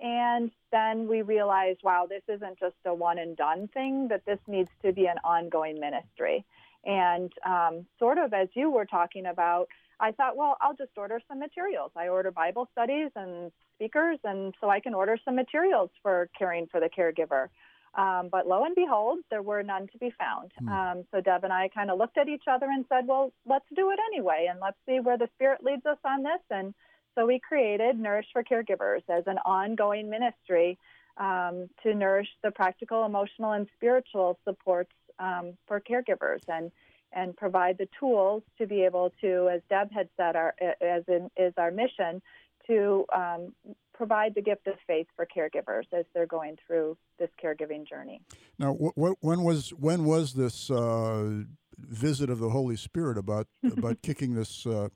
And 0.00 0.50
then 0.72 1.06
we 1.06 1.22
realized, 1.22 1.80
wow, 1.84 2.06
this 2.08 2.22
isn't 2.26 2.58
just 2.58 2.74
a 2.86 2.92
one 2.92 3.18
and 3.18 3.36
done 3.36 3.68
thing, 3.68 4.08
that 4.08 4.24
this 4.26 4.38
needs 4.48 4.70
to 4.84 4.92
be 4.92 5.06
an 5.06 5.18
ongoing 5.22 5.78
ministry. 5.78 6.44
And 6.84 7.32
um, 7.46 7.86
sort 8.00 8.18
of 8.18 8.32
as 8.32 8.48
you 8.54 8.68
were 8.70 8.84
talking 8.84 9.26
about, 9.26 9.68
I 10.00 10.10
thought, 10.10 10.36
well, 10.36 10.56
I'll 10.60 10.74
just 10.74 10.90
order 10.96 11.20
some 11.28 11.38
materials. 11.38 11.92
I 11.94 12.08
order 12.08 12.32
Bible 12.32 12.68
studies 12.72 13.10
and 13.14 13.52
speakers, 13.76 14.18
and 14.24 14.52
so 14.60 14.68
I 14.68 14.80
can 14.80 14.94
order 14.94 15.16
some 15.24 15.36
materials 15.36 15.90
for 16.02 16.28
caring 16.36 16.66
for 16.66 16.80
the 16.80 16.88
caregiver. 16.88 17.48
Um, 17.94 18.28
but 18.32 18.46
lo 18.46 18.64
and 18.64 18.74
behold, 18.74 19.18
there 19.30 19.42
were 19.42 19.62
none 19.62 19.86
to 19.88 19.98
be 19.98 20.10
found. 20.18 20.52
Hmm. 20.58 20.68
Um, 20.68 21.04
so 21.10 21.20
Deb 21.20 21.44
and 21.44 21.52
I 21.52 21.68
kind 21.68 21.90
of 21.90 21.98
looked 21.98 22.16
at 22.16 22.28
each 22.28 22.44
other 22.50 22.66
and 22.66 22.84
said, 22.88 23.06
well, 23.06 23.32
let's 23.46 23.66
do 23.76 23.90
it 23.90 23.98
anyway, 24.12 24.46
and 24.50 24.60
let's 24.60 24.78
see 24.86 25.00
where 25.00 25.18
the 25.18 25.28
Spirit 25.34 25.62
leads 25.62 25.84
us 25.84 25.98
on 26.04 26.22
this. 26.22 26.40
And 26.50 26.74
so 27.14 27.26
we 27.26 27.38
created 27.38 27.98
Nourish 27.98 28.26
for 28.32 28.42
Caregivers 28.42 29.02
as 29.10 29.24
an 29.26 29.38
ongoing 29.44 30.08
ministry 30.08 30.78
um, 31.18 31.68
to 31.82 31.94
nourish 31.94 32.28
the 32.42 32.50
practical, 32.50 33.04
emotional, 33.04 33.52
and 33.52 33.66
spiritual 33.76 34.38
supports 34.44 34.92
um, 35.18 35.56
for 35.66 35.80
caregivers 35.80 36.40
and 36.48 36.70
and 37.14 37.36
provide 37.36 37.76
the 37.76 37.88
tools 38.00 38.42
to 38.56 38.66
be 38.66 38.82
able 38.82 39.12
to, 39.20 39.50
as 39.52 39.60
Deb 39.68 39.92
had 39.92 40.08
said, 40.16 40.34
our 40.34 40.54
as 40.80 41.04
in, 41.08 41.30
is 41.36 41.52
our 41.58 41.70
mission 41.70 42.22
to 42.66 43.04
um, 43.14 43.52
provide 43.92 44.34
the 44.34 44.42
gift 44.42 44.66
of 44.66 44.74
faith 44.86 45.06
for 45.16 45.26
caregivers 45.26 45.84
as 45.92 46.04
they're 46.14 46.26
going 46.26 46.56
through 46.66 46.96
this 47.18 47.30
caregiving 47.42 47.88
journey. 47.88 48.20
Now, 48.58 48.74
wh- 48.74 48.94
wh- 48.98 49.22
when 49.24 49.42
was 49.42 49.70
when 49.70 50.04
was 50.04 50.34
this 50.34 50.70
uh, 50.70 51.42
visit 51.78 52.30
of 52.30 52.38
the 52.38 52.50
Holy 52.50 52.76
Spirit 52.76 53.18
about 53.18 53.46
about 53.64 54.00
kicking 54.02 54.34
this 54.34 54.66
uh, 54.66 54.88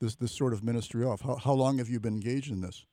this 0.00 0.16
this 0.16 0.36
sort 0.36 0.52
of 0.52 0.64
ministry 0.64 1.04
off? 1.04 1.20
How, 1.20 1.36
how 1.36 1.52
long 1.52 1.78
have 1.78 1.88
you 1.88 2.00
been 2.00 2.14
engaged 2.14 2.50
in 2.50 2.60
this? 2.60 2.86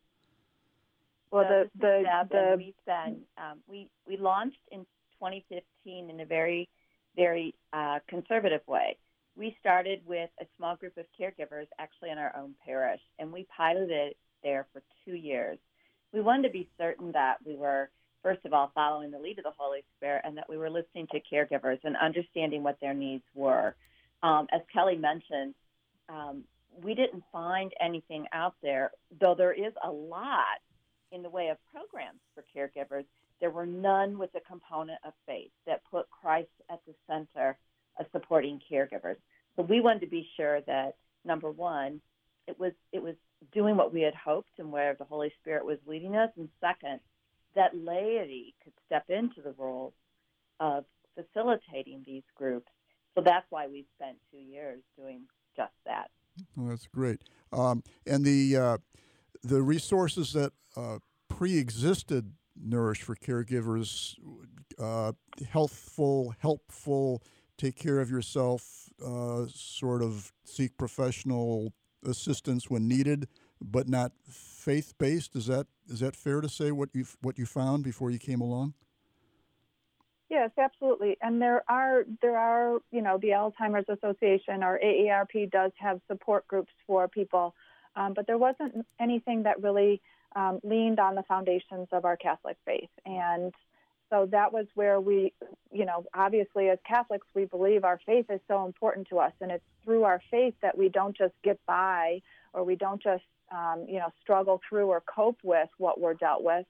Well, 1.31 1.45
So 1.47 1.65
the 1.75 2.03
the, 2.03 2.27
the 2.29 2.55
we've 2.57 2.73
been 2.85 3.21
um, 3.37 3.59
we 3.67 3.89
we 4.07 4.17
launched 4.17 4.59
in 4.71 4.79
2015 5.19 6.09
in 6.09 6.19
a 6.19 6.25
very 6.25 6.69
very 7.15 7.55
uh, 7.73 7.99
conservative 8.07 8.61
way. 8.67 8.97
We 9.37 9.55
started 9.59 10.01
with 10.05 10.29
a 10.39 10.45
small 10.57 10.77
group 10.77 10.97
of 10.97 11.05
caregivers, 11.19 11.67
actually 11.77 12.09
in 12.09 12.17
our 12.17 12.33
own 12.37 12.55
parish, 12.65 13.01
and 13.19 13.33
we 13.33 13.45
piloted 13.55 13.91
it 13.91 14.17
there 14.45 14.65
for 14.71 14.81
two 15.03 15.15
years. 15.15 15.57
We 16.13 16.21
wanted 16.21 16.43
to 16.43 16.53
be 16.53 16.69
certain 16.77 17.11
that 17.11 17.39
we 17.45 17.57
were, 17.57 17.89
first 18.23 18.45
of 18.45 18.53
all, 18.53 18.71
following 18.73 19.11
the 19.11 19.19
lead 19.19 19.37
of 19.39 19.43
the 19.43 19.51
Holy 19.57 19.83
Spirit, 19.97 20.21
and 20.23 20.37
that 20.37 20.47
we 20.47 20.57
were 20.57 20.69
listening 20.69 21.07
to 21.11 21.19
caregivers 21.19 21.79
and 21.83 21.97
understanding 21.97 22.63
what 22.63 22.79
their 22.79 22.93
needs 22.93 23.25
were. 23.33 23.75
Um, 24.23 24.47
as 24.53 24.61
Kelly 24.71 24.95
mentioned, 24.95 25.53
um, 26.07 26.45
we 26.81 26.93
didn't 26.93 27.23
find 27.33 27.73
anything 27.81 28.27
out 28.31 28.55
there, 28.63 28.91
though 29.19 29.35
there 29.35 29.51
is 29.51 29.73
a 29.83 29.91
lot 29.91 30.61
in 31.11 31.21
the 31.21 31.29
way 31.29 31.49
of 31.49 31.57
programs 31.71 32.19
for 32.33 32.43
caregivers, 32.55 33.05
there 33.39 33.49
were 33.49 33.65
none 33.65 34.17
with 34.17 34.29
a 34.35 34.39
component 34.41 34.99
of 35.05 35.13
faith 35.25 35.51
that 35.65 35.81
put 35.89 36.05
Christ 36.09 36.49
at 36.69 36.79
the 36.87 36.93
center 37.07 37.57
of 37.99 38.05
supporting 38.11 38.59
caregivers. 38.71 39.17
So 39.55 39.63
we 39.63 39.81
wanted 39.81 40.01
to 40.01 40.07
be 40.07 40.27
sure 40.35 40.61
that 40.61 40.95
number 41.23 41.51
one, 41.51 42.01
it 42.47 42.59
was 42.59 42.73
it 42.91 43.01
was 43.01 43.15
doing 43.51 43.75
what 43.75 43.93
we 43.93 44.01
had 44.01 44.15
hoped 44.15 44.59
and 44.59 44.71
where 44.71 44.95
the 44.95 45.05
Holy 45.05 45.31
Spirit 45.41 45.65
was 45.65 45.77
leading 45.85 46.15
us, 46.15 46.29
and 46.37 46.49
second, 46.61 46.99
that 47.55 47.75
laity 47.75 48.55
could 48.63 48.73
step 48.85 49.05
into 49.09 49.41
the 49.41 49.53
role 49.57 49.93
of 50.59 50.85
facilitating 51.15 52.03
these 52.05 52.23
groups. 52.35 52.69
So 53.15 53.21
that's 53.21 53.45
why 53.49 53.67
we 53.67 53.85
spent 53.97 54.17
two 54.31 54.39
years 54.39 54.81
doing 54.97 55.21
just 55.55 55.73
that. 55.85 56.09
Oh, 56.59 56.67
that's 56.67 56.87
great. 56.87 57.21
Um, 57.53 57.83
and 58.05 58.25
the 58.25 58.57
uh, 58.57 58.77
the 59.43 59.61
resources 59.61 60.33
that 60.33 60.51
uh, 60.75 60.99
pre-existed 61.29 62.33
Nourish 62.61 63.01
for 63.01 63.15
Caregivers, 63.15 64.15
uh, 64.79 65.13
healthful, 65.49 66.33
helpful, 66.39 67.23
take 67.57 67.75
care 67.77 67.99
of 67.99 68.09
yourself, 68.09 68.89
uh, 69.05 69.45
sort 69.53 70.01
of 70.01 70.33
seek 70.43 70.77
professional 70.77 71.73
assistance 72.05 72.69
when 72.69 72.87
needed, 72.87 73.27
but 73.61 73.87
not 73.87 74.11
faith-based. 74.29 75.35
Is 75.35 75.47
that 75.47 75.67
is 75.87 75.99
that 75.99 76.15
fair 76.15 76.41
to 76.41 76.49
say? 76.49 76.71
What 76.71 76.89
you 76.93 77.05
what 77.21 77.37
you 77.37 77.45
found 77.45 77.83
before 77.83 78.11
you 78.11 78.19
came 78.19 78.41
along? 78.41 78.73
Yes, 80.29 80.49
absolutely. 80.57 81.17
And 81.21 81.41
there 81.41 81.63
are 81.69 82.05
there 82.21 82.37
are 82.37 82.79
you 82.91 83.01
know 83.01 83.17
the 83.17 83.29
Alzheimer's 83.29 83.87
Association 83.89 84.63
or 84.63 84.79
AARP 84.83 85.51
does 85.51 85.71
have 85.77 86.01
support 86.07 86.47
groups 86.47 86.73
for 86.87 87.07
people, 87.07 87.53
um, 87.95 88.13
but 88.13 88.25
there 88.27 88.37
wasn't 88.37 88.85
anything 88.99 89.43
that 89.43 89.61
really 89.61 90.01
um, 90.35 90.59
leaned 90.63 90.99
on 90.99 91.15
the 91.15 91.23
foundations 91.23 91.87
of 91.91 92.05
our 92.05 92.17
Catholic 92.17 92.57
faith. 92.65 92.89
And 93.05 93.53
so 94.15 94.27
that 94.31 94.53
was 94.53 94.65
where 94.75 95.01
we, 95.01 95.33
you 95.71 95.85
know, 95.85 96.05
obviously 96.13 96.69
as 96.69 96.79
Catholics 96.87 97.27
we 97.33 97.45
believe 97.45 97.83
our 97.83 97.99
faith 98.05 98.25
is 98.29 98.39
so 98.47 98.65
important 98.65 99.07
to 99.09 99.19
us, 99.19 99.33
and 99.41 99.51
it's 99.51 99.63
through 99.83 100.03
our 100.03 100.21
faith 100.31 100.53
that 100.61 100.77
we 100.77 100.89
don't 100.89 101.17
just 101.17 101.33
get 101.43 101.59
by 101.65 102.21
or 102.53 102.63
we 102.63 102.75
don't 102.75 103.03
just 103.03 103.23
um, 103.51 103.85
you 103.87 103.99
know 103.99 104.11
struggle 104.21 104.61
through 104.67 104.87
or 104.87 105.01
cope 105.01 105.39
with 105.43 105.69
what 105.77 105.99
we're 105.99 106.13
dealt 106.13 106.43
with 106.43 106.65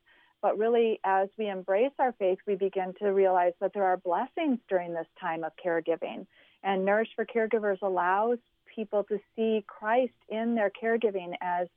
but 0.45 0.59
really, 0.59 0.99
as 1.03 1.27
we 1.39 1.49
embrace 1.49 1.93
our 1.97 2.11
faith, 2.19 2.37
we 2.45 2.53
begin 2.53 2.93
to 2.99 3.07
realize 3.07 3.53
that 3.61 3.73
there 3.73 3.85
are 3.85 3.97
blessings 3.97 4.59
during 4.69 4.93
this 4.93 5.07
time 5.19 5.43
of 5.43 5.53
caregiving. 5.55 6.27
And 6.61 6.85
Nourish 6.85 7.09
for 7.15 7.25
Caregivers 7.25 7.81
allows 7.81 8.37
people 8.75 9.03
to 9.05 9.17
see 9.35 9.65
Christ 9.65 10.13
in 10.29 10.53
their 10.53 10.69
caregiving 10.69 11.33
as 11.41 11.67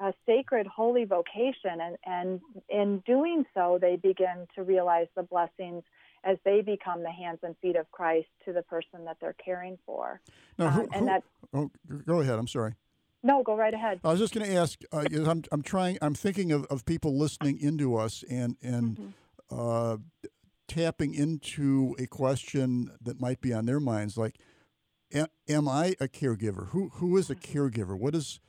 a 0.00 0.12
sacred, 0.26 0.66
holy 0.66 1.04
vocation. 1.04 1.80
And, 1.80 1.96
and 2.04 2.40
in 2.68 2.98
doing 3.06 3.44
so, 3.54 3.78
they 3.80 3.96
begin 3.96 4.46
to 4.56 4.62
realize 4.62 5.06
the 5.16 5.22
blessings 5.22 5.82
as 6.24 6.36
they 6.44 6.62
become 6.62 7.02
the 7.02 7.10
hands 7.10 7.38
and 7.42 7.54
feet 7.58 7.76
of 7.76 7.90
Christ 7.92 8.28
to 8.44 8.52
the 8.52 8.62
person 8.62 9.04
that 9.04 9.18
they're 9.20 9.34
caring 9.44 9.78
for. 9.86 10.20
Now, 10.58 10.70
who, 10.70 10.80
Um, 10.82 10.88
and 10.92 11.00
who- 11.00 11.06
that- 11.06 11.24
oh, 11.52 11.70
go 12.06 12.20
ahead. 12.20 12.38
I'm 12.38 12.48
sorry. 12.48 12.74
No, 13.22 13.42
go 13.42 13.56
right 13.56 13.72
ahead. 13.72 14.00
I 14.04 14.10
was 14.10 14.20
just 14.20 14.34
going 14.34 14.46
to 14.46 14.54
ask. 14.54 14.82
Uh, 14.92 15.04
I'm 15.24 15.44
I'm 15.50 15.62
trying. 15.62 15.96
I'm 16.02 16.14
thinking 16.14 16.52
of, 16.52 16.64
of 16.66 16.84
people 16.84 17.16
listening 17.16 17.58
into 17.58 17.96
us 17.96 18.22
and 18.28 18.56
and 18.62 18.98
Mhm. 18.98 19.12
uh, 19.50 19.96
tapping 20.68 21.14
into 21.14 21.94
a 21.98 22.06
question 22.06 22.90
that 23.00 23.18
might 23.20 23.40
be 23.40 23.52
on 23.54 23.64
their 23.64 23.80
minds, 23.80 24.18
like, 24.18 24.36
am, 25.12 25.28
am 25.48 25.66
I 25.68 25.94
a 26.00 26.08
caregiver? 26.08 26.68
Who 26.68 26.90
who 26.94 27.16
is 27.16 27.30
a 27.30 27.34
caregiver? 27.34 27.98
What 27.98 28.14
is 28.14 28.40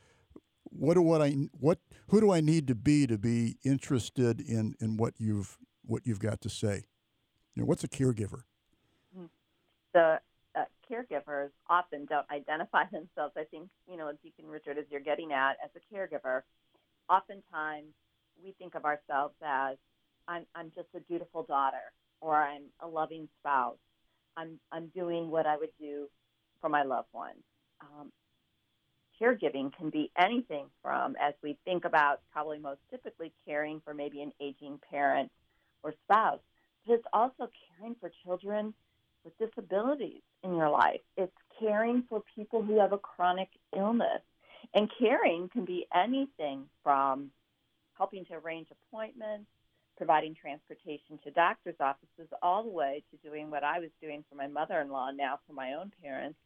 what 0.77 0.95
do 0.95 1.01
what 1.01 1.21
I 1.21 1.31
what 1.51 1.79
who 2.09 2.21
do 2.21 2.31
I 2.31 2.41
need 2.41 2.67
to 2.67 2.75
be 2.75 3.07
to 3.07 3.17
be 3.17 3.57
interested 3.63 4.39
in 4.39 4.75
in 4.79 4.97
what 4.97 5.13
you've 5.17 5.57
what 5.85 6.05
you've 6.05 6.19
got 6.19 6.41
to 6.41 6.49
say? 6.49 6.85
You 7.53 7.61
know, 7.61 7.65
what's 7.65 7.83
a 7.83 7.87
caregiver? 7.87 8.43
the 9.95 10.19
uh, 10.55 10.65
caregivers 10.91 11.49
often 11.69 12.05
don't 12.05 12.29
identify 12.29 12.83
themselves. 12.91 13.33
I 13.35 13.45
think, 13.49 13.69
you 13.89 13.97
know, 13.97 14.11
Deacon 14.21 14.45
Richard, 14.45 14.77
as 14.77 14.85
you're 14.91 15.01
getting 15.01 15.31
at, 15.31 15.55
as 15.63 15.71
a 15.75 15.95
caregiver, 15.95 16.41
oftentimes 17.09 17.93
we 18.43 18.53
think 18.59 18.75
of 18.75 18.83
ourselves 18.85 19.33
as 19.43 19.77
I'm, 20.27 20.45
I'm 20.53 20.71
just 20.75 20.89
a 20.95 20.99
dutiful 20.99 21.43
daughter 21.43 21.93
or 22.21 22.35
I'm 22.35 22.63
a 22.81 22.87
loving 22.87 23.29
spouse. 23.39 23.77
I'm, 24.37 24.59
I'm 24.71 24.87
doing 24.87 25.31
what 25.31 25.45
I 25.45 25.55
would 25.55 25.69
do 25.79 26.07
for 26.59 26.69
my 26.69 26.83
loved 26.83 27.07
ones. 27.13 27.41
Um, 27.81 28.11
caregiving 29.21 29.75
can 29.75 29.89
be 29.89 30.11
anything 30.17 30.65
from, 30.81 31.15
as 31.21 31.33
we 31.41 31.57
think 31.65 31.85
about 31.85 32.21
probably 32.31 32.59
most 32.59 32.79
typically 32.89 33.31
caring 33.45 33.81
for 33.83 33.93
maybe 33.93 34.21
an 34.21 34.31
aging 34.41 34.79
parent 34.89 35.31
or 35.83 35.93
spouse, 36.03 36.39
but 36.85 36.93
it's 36.93 37.07
also 37.13 37.49
caring 37.77 37.95
for 37.99 38.11
children 38.23 38.73
with 39.23 39.37
disabilities 39.37 40.21
in 40.43 40.55
your 40.55 40.69
life. 40.69 41.01
It's 41.17 41.31
caring 41.59 42.03
for 42.09 42.23
people 42.35 42.61
who 42.61 42.79
have 42.79 42.93
a 42.93 42.97
chronic 42.97 43.49
illness. 43.75 44.21
And 44.73 44.89
caring 44.99 45.49
can 45.49 45.65
be 45.65 45.87
anything 45.93 46.65
from 46.83 47.31
helping 47.97 48.25
to 48.25 48.33
arrange 48.35 48.67
appointments, 48.71 49.47
providing 49.97 50.35
transportation 50.35 51.17
to 51.23 51.31
doctor's 51.31 51.75
offices, 51.79 52.27
all 52.41 52.63
the 52.63 52.69
way 52.69 53.03
to 53.11 53.29
doing 53.29 53.49
what 53.49 53.63
I 53.63 53.79
was 53.79 53.89
doing 54.01 54.23
for 54.29 54.35
my 54.35 54.47
mother 54.47 54.81
in 54.81 54.89
law, 54.89 55.11
now 55.11 55.39
for 55.47 55.53
my 55.53 55.73
own 55.73 55.91
parents, 56.03 56.37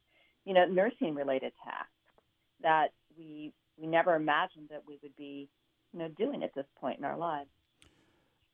you 0.45 0.53
know, 0.53 0.65
nursing 0.65 1.15
related 1.15 1.53
tasks 1.63 1.89
that 2.61 2.89
we 3.17 3.51
we 3.77 3.87
never 3.87 4.15
imagined 4.15 4.67
that 4.69 4.83
we 4.85 4.99
would 5.01 5.15
be, 5.15 5.47
you 5.93 5.99
know, 5.99 6.09
doing 6.09 6.43
at 6.43 6.53
this 6.53 6.65
point 6.79 6.99
in 6.99 7.05
our 7.05 7.17
lives. 7.17 7.49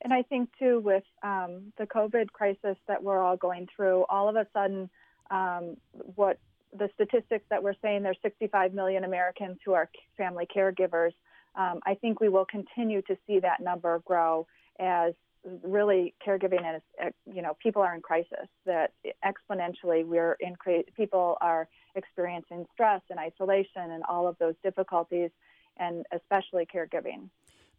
And 0.02 0.14
I 0.14 0.22
think 0.22 0.50
too, 0.60 0.80
with 0.82 1.04
um, 1.24 1.74
the 1.78 1.88
COVID 1.88 2.32
crisis 2.32 2.78
that 2.88 3.02
we're 3.02 3.20
all 3.20 3.38
going 3.38 3.68
through, 3.76 4.06
all 4.10 4.30
of 4.30 4.36
a 4.36 4.46
sudden, 4.54 4.90
um, 5.32 5.78
what 6.16 6.38
the 6.78 6.90
statistics 6.94 7.46
that 7.50 7.64
we're 7.64 7.74
saying 7.82 8.04
there's 8.04 8.18
65 8.22 8.74
million 8.74 9.04
Americans 9.04 9.58
who 9.66 9.74
are 9.74 9.90
family 10.18 10.48
caregivers. 10.54 11.14
Um, 11.56 11.80
I 11.86 11.96
think 11.96 12.20
we 12.20 12.30
will 12.30 12.46
continue 12.46 13.02
to 13.04 13.18
see 13.26 13.40
that 13.40 13.62
number 13.62 14.02
grow 14.06 14.46
as 14.80 15.14
really 15.64 16.14
caregiving 16.26 16.76
is, 16.76 16.82
uh, 17.04 17.10
you 17.32 17.42
know, 17.42 17.56
people 17.62 17.82
are 17.82 17.94
in 17.94 18.02
crisis. 18.02 18.48
That 18.66 18.92
exponentially 19.24 20.06
we're 20.06 20.38
in 20.40 20.56
cra- 20.56 20.84
people 20.96 21.38
are 21.42 21.68
experiencing 21.96 22.66
stress 22.74 23.02
and 23.10 23.20
isolation 23.20 23.92
and 23.92 24.04
all 24.10 24.28
of 24.28 24.38
those 24.40 24.56
difficulties, 24.64 25.30
and 25.78 26.06
especially 26.12 26.66
caregiving. 26.66 27.30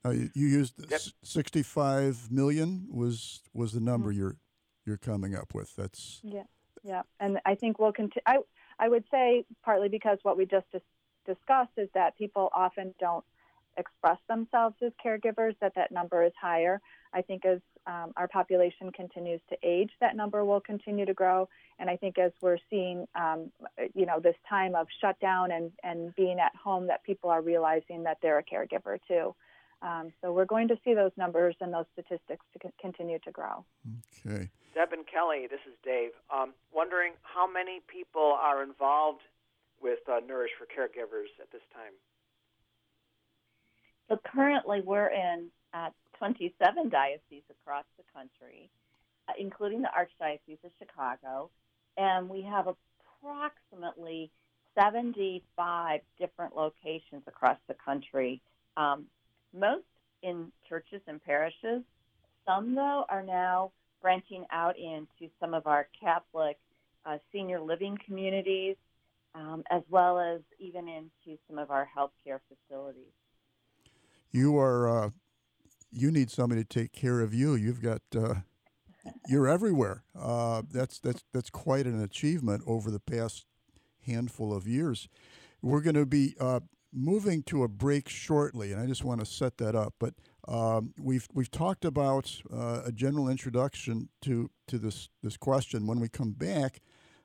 Uh, 0.05 0.11
you, 0.11 0.31
you 0.35 0.47
used 0.47 0.75
Yep. 0.89 1.01
65 1.25 2.31
million 2.31 2.87
was 2.91 3.43
was 3.53 3.73
the 3.73 3.81
number 3.81 4.11
Mm-hmm. 4.11 4.19
you're 4.19 4.37
you're 4.85 4.97
coming 4.97 5.35
up 5.35 5.55
with. 5.55 5.75
That's 5.77 6.23
Yeah, 6.23 6.45
yeah, 6.85 7.03
and 7.19 7.41
I 7.45 7.57
think 7.57 7.79
we'll 7.79 7.93
continue. 7.93 8.23
I 8.27 8.39
I 8.79 8.89
would 8.89 9.05
say 9.11 9.45
partly 9.65 9.89
because 9.89 10.19
what 10.23 10.37
we 10.37 10.47
just 10.47 10.67
dis- 10.71 10.83
discussed 11.27 11.73
is 11.77 11.89
that 11.95 12.17
people 12.17 12.51
often 12.55 12.95
don't 13.01 13.25
express 13.77 14.19
themselves 14.29 14.77
as 14.85 14.93
caregivers, 15.05 15.55
that 15.61 15.75
that 15.75 15.93
number 15.93 16.25
is 16.25 16.33
higher. 16.41 16.81
I 17.13 17.23
think 17.23 17.45
as 17.45 17.61
um, 17.87 18.13
our 18.17 18.29
population 18.29 18.91
continues 18.93 19.41
to 19.49 19.57
age, 19.63 19.91
that 20.01 20.17
number 20.17 20.45
will 20.45 20.61
continue 20.61 21.07
to 21.07 21.15
grow. 21.15 21.49
And 21.79 21.89
I 21.89 21.97
think 21.97 22.19
as 22.19 22.33
we're 22.41 22.59
seeing, 22.69 23.07
um, 23.15 23.51
you 23.95 24.07
know, 24.07 24.19
this 24.21 24.37
time 24.49 24.75
of 24.75 24.87
shutdown 25.01 25.51
and, 25.51 25.71
and 25.83 26.15
being 26.17 26.39
at 26.41 26.55
home, 26.57 26.87
that 26.89 27.05
people 27.05 27.31
are 27.31 27.43
realizing 27.43 28.03
that 28.05 28.19
they're 28.23 28.39
a 28.39 28.45
caregiver 28.45 28.99
too. 29.07 29.35
Um, 29.83 30.13
so 30.21 30.33
we're 30.33 30.47
going 30.47 30.69
to 30.69 30.79
see 30.85 30.95
those 30.95 31.13
numbers 31.17 31.55
and 31.61 31.73
those 31.73 31.85
statistics 31.93 32.45
to 32.55 32.71
continue 32.81 33.19
to 33.21 33.31
grow. 33.31 33.65
Okay. 34.27 34.49
Deb 34.75 34.93
and 34.93 35.07
Kelly, 35.07 35.47
this 35.49 35.61
is 35.67 35.75
Dave. 35.85 36.11
Um, 36.35 36.53
wondering 36.73 37.13
how 37.23 37.51
many 37.51 37.81
people 37.87 38.37
are 38.41 38.63
involved 38.63 39.23
with 39.81 40.01
uh, 40.09 40.21
Nourish 40.27 40.53
for 40.59 40.67
Caregivers 40.67 41.33
at 41.41 41.51
this 41.53 41.63
time? 41.73 41.93
So 44.09 44.19
currently 44.25 44.83
we're 44.85 45.09
in 45.09 45.49
uh, 45.75 45.91
27 46.19 46.89
dioceses 46.89 47.43
across 47.51 47.85
the 47.97 48.05
country, 48.15 48.71
uh, 49.29 49.33
including 49.39 49.83
the 49.83 49.89
Archdiocese 49.89 50.63
of 50.65 50.71
Chicago, 50.79 51.51
and 51.97 52.29
we 52.29 52.43
have 52.43 52.69
approximately 52.69 54.31
75 54.79 56.01
different 56.19 56.55
locations 56.55 57.23
across 57.27 57.59
the 57.67 57.75
country, 57.75 58.41
um, 58.77 59.07
most 59.53 59.85
in 60.23 60.53
churches 60.69 61.01
and 61.07 61.23
parishes. 61.23 61.83
Some, 62.47 62.75
though, 62.75 63.05
are 63.09 63.23
now 63.23 63.73
branching 64.03 64.45
out 64.53 64.77
into 64.79 65.33
some 65.41 65.55
of 65.55 65.67
our 65.67 65.89
Catholic 65.99 66.59
uh, 67.05 67.19
senior 67.33 67.61
living 67.61 67.99
communities, 68.05 68.77
um, 69.35 69.65
as 69.71 69.83
well 69.89 70.21
as 70.21 70.41
even 70.61 70.89
into 70.89 71.39
some 71.49 71.59
of 71.59 71.71
our 71.71 71.89
healthcare 71.97 72.41
facilities. 72.49 73.13
You 74.31 74.59
are, 74.59 75.05
uh, 75.07 75.11
you 75.91 76.11
need 76.11 76.31
somebody 76.31 76.63
to 76.63 76.69
take 76.69 76.93
care 76.93 77.21
of 77.21 77.33
you. 77.33 77.55
You've 77.55 77.83
got, 77.83 78.03
uh, 78.15 78.35
you're 79.29 79.49
everywhere. 79.49 80.05
Uh, 80.19 80.63
that's 80.71 80.99
that's 80.99 81.23
that's 81.33 81.51
quite 81.51 81.87
an 81.87 82.03
achievement 82.03 82.63
over 82.67 82.91
the 82.91 83.01
past 83.01 83.47
handful 84.07 84.55
of 84.55 84.67
years. 84.67 85.09
We're 85.63 85.81
going 85.81 85.95
to 85.95 86.07
be 86.07 86.35
uh, 86.41 86.61
moving 86.93 87.43
to 87.45 87.63
a 87.63 87.69
break 87.69 88.09
shortly, 88.09 88.73
and 88.73 88.81
I 88.81 88.87
just 88.87 89.05
want 89.05 89.21
to 89.21 89.27
set 89.27 89.59
that 89.59 89.75
up. 89.75 89.95
But 89.99 90.15
um, 90.49 90.95
we've 90.99 91.27
we've 91.33 91.51
talked 91.51 91.85
about 91.85 92.41
uh, 92.53 92.83
a 92.85 92.93
general 92.93 93.29
introduction 93.29 94.09
to 94.23 94.51
to 94.69 94.79
this 94.79 95.09
this 95.23 95.37
question. 95.37 95.87
When 95.87 96.01
we 96.01 96.09
come 96.09 96.33
back, 96.33 96.81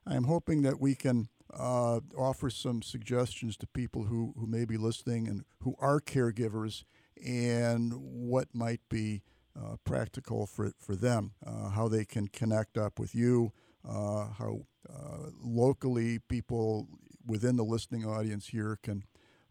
I'm 0.06 0.24
hoping 0.24 0.62
that 0.62 0.80
we 0.80 0.94
can 0.94 1.28
uh, 1.52 2.00
offer 2.16 2.50
some 2.50 2.82
suggestions 2.82 3.56
to 3.58 3.66
people 3.66 4.04
who 4.04 4.34
who 4.38 4.46
may 4.46 4.64
be 4.64 4.76
listening 4.76 5.28
and 5.28 5.44
who 5.60 5.74
are 5.78 6.00
caregivers, 6.00 6.84
and 7.24 7.92
what 7.94 8.48
might 8.54 8.80
be 8.88 9.22
uh, 9.56 9.76
practical 9.84 10.46
for 10.46 10.72
for 10.78 10.96
them, 10.96 11.32
uh, 11.46 11.70
how 11.70 11.88
they 11.88 12.04
can 12.04 12.28
connect 12.28 12.78
up 12.78 12.98
with 12.98 13.14
you, 13.14 13.52
uh, 13.86 14.28
how 14.38 14.66
uh, 14.88 15.30
locally 15.42 16.18
people 16.18 16.88
within 17.26 17.56
the 17.56 17.64
listening 17.64 18.04
audience 18.04 18.48
here 18.48 18.78
can 18.82 19.04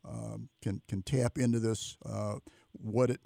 um, 0.04 0.50
can 0.62 0.82
can 0.88 1.02
tap 1.04 1.38
into 1.38 1.60
this. 1.60 1.98
what 2.72 3.12
it 3.12 3.22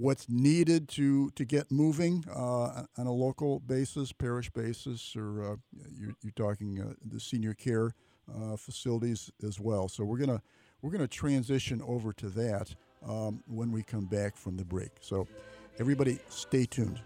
what's 0.00 0.30
needed 0.30 0.88
to 0.88 1.30
to 1.32 1.44
get 1.44 1.70
moving 1.70 2.24
uh, 2.34 2.84
on 2.96 3.06
a 3.06 3.12
local 3.12 3.60
basis, 3.60 4.12
parish 4.12 4.50
basis, 4.50 5.14
or 5.14 5.42
uh, 5.42 5.56
you're, 5.92 6.14
you're, 6.22 6.32
talking 6.34 6.80
uh, 6.80 6.94
the 7.04 7.20
senior 7.20 7.52
care 7.52 7.92
uh, 8.34 8.56
facilities 8.56 9.30
as 9.46 9.60
well. 9.60 9.88
So 9.88 10.02
we're 10.04 10.18
gonna 10.18 10.42
we're 10.80 10.90
gonna 10.90 11.06
transition 11.06 11.82
over 11.86 12.14
to 12.14 12.30
that 12.30 12.74
um, 13.06 13.42
when 13.46 13.70
we 13.72 13.82
come 13.82 14.06
back 14.06 14.36
from 14.36 14.56
the 14.56 14.64
break. 14.64 14.90
So 15.00 15.28
everybody, 15.78 16.18
stay 16.30 16.64
tuned. 16.64 17.00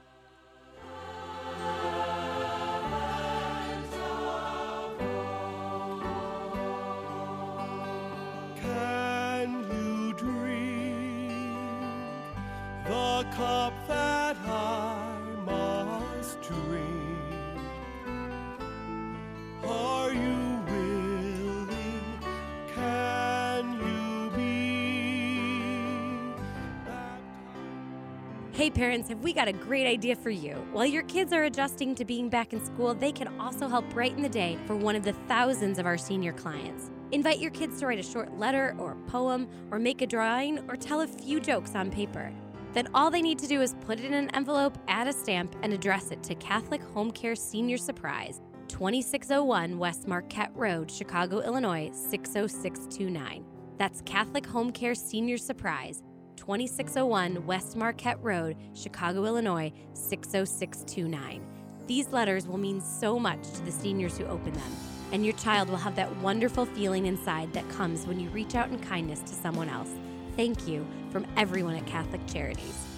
Parents, 28.75 29.09
have 29.09 29.23
we 29.23 29.33
got 29.33 29.47
a 29.47 29.53
great 29.53 29.87
idea 29.87 30.17
for 30.17 30.31
you? 30.31 30.55
While 30.73 30.87
your 30.87 31.05
kids 31.05 31.33
are 31.33 31.45
adjusting 31.45 31.95
to 31.95 32.05
being 32.05 32.29
back 32.29 32.53
in 32.53 32.65
school, 32.65 32.93
they 32.93 33.13
can 33.13 33.29
also 33.41 33.69
help 33.69 33.89
brighten 33.91 34.21
the 34.21 34.29
day 34.29 34.59
for 34.67 34.75
one 34.75 34.97
of 34.97 35.05
the 35.05 35.13
thousands 35.29 35.79
of 35.79 35.87
our 35.87 35.97
senior 35.97 36.33
clients. 36.33 36.91
Invite 37.13 37.39
your 37.39 37.53
kids 37.53 37.79
to 37.79 37.87
write 37.87 38.01
a 38.01 38.03
short 38.03 38.37
letter 38.37 38.75
or 38.79 38.93
a 38.93 39.11
poem 39.11 39.49
or 39.71 39.79
make 39.79 40.03
a 40.03 40.07
drawing 40.07 40.59
or 40.69 40.77
tell 40.77 41.03
a 41.03 41.07
few 41.07 41.39
jokes 41.39 41.77
on 41.77 41.91
paper. 41.91 42.33
Then 42.73 42.89
all 42.93 43.11
they 43.11 43.23
need 43.23 43.39
to 43.39 43.47
do 43.47 43.63
is 43.63 43.77
put 43.83 44.01
it 44.01 44.05
in 44.05 44.15
an 44.15 44.31
envelope, 44.31 44.77
add 44.89 45.07
a 45.07 45.13
stamp, 45.13 45.55
and 45.63 45.73
address 45.73 46.11
it 46.11 46.25
to 46.25 46.35
Catholic 46.35 46.83
Home 46.83 47.13
Care 47.13 47.37
Senior 47.37 47.77
Surprise, 47.77 48.41
2601 48.67 49.79
West 49.79 50.09
Marquette 50.09 50.51
Road, 50.57 50.91
Chicago, 50.91 51.41
Illinois 51.41 51.91
60629. 51.93 53.45
That's 53.79 54.03
Catholic 54.03 54.45
Home 54.47 54.73
Care 54.73 54.97
Senior 54.97 55.39
Surprise, 55.39 56.03
2601 56.45 57.47
West 57.47 57.75
Marquette 57.75 58.23
Road, 58.23 58.55
Chicago, 58.75 59.25
Illinois 59.25 59.73
60629. 59.95 61.43
These 61.87 62.09
letters 62.09 62.47
will 62.47 62.59
mean 62.59 62.83
so 62.83 63.19
much 63.19 63.51
to 63.53 63.63
the 63.63 63.73
seniors 63.73 64.19
who 64.19 64.27
open 64.27 64.53
them, 64.53 64.77
and 65.11 65.25
your 65.25 65.35
child 65.37 65.71
will 65.71 65.79
have 65.79 65.97
that 65.97 66.15
wonderful 66.17 66.67
feeling 66.67 67.07
inside 67.07 67.51
that 67.55 67.67
comes 67.71 68.07
when 68.07 68.21
you 68.21 68.29
reach 68.29 68.55
out 68.55 68.69
in 68.69 68.79
kindness 68.79 69.21
to 69.21 69.35
someone 69.35 69.71
else. 69.71 69.89
Thank 70.37 70.69
you 70.69 70.87
from 71.11 71.27
everyone 71.39 71.77
at 71.77 71.87
Catholic 71.87 72.21
Charities. 72.27 72.94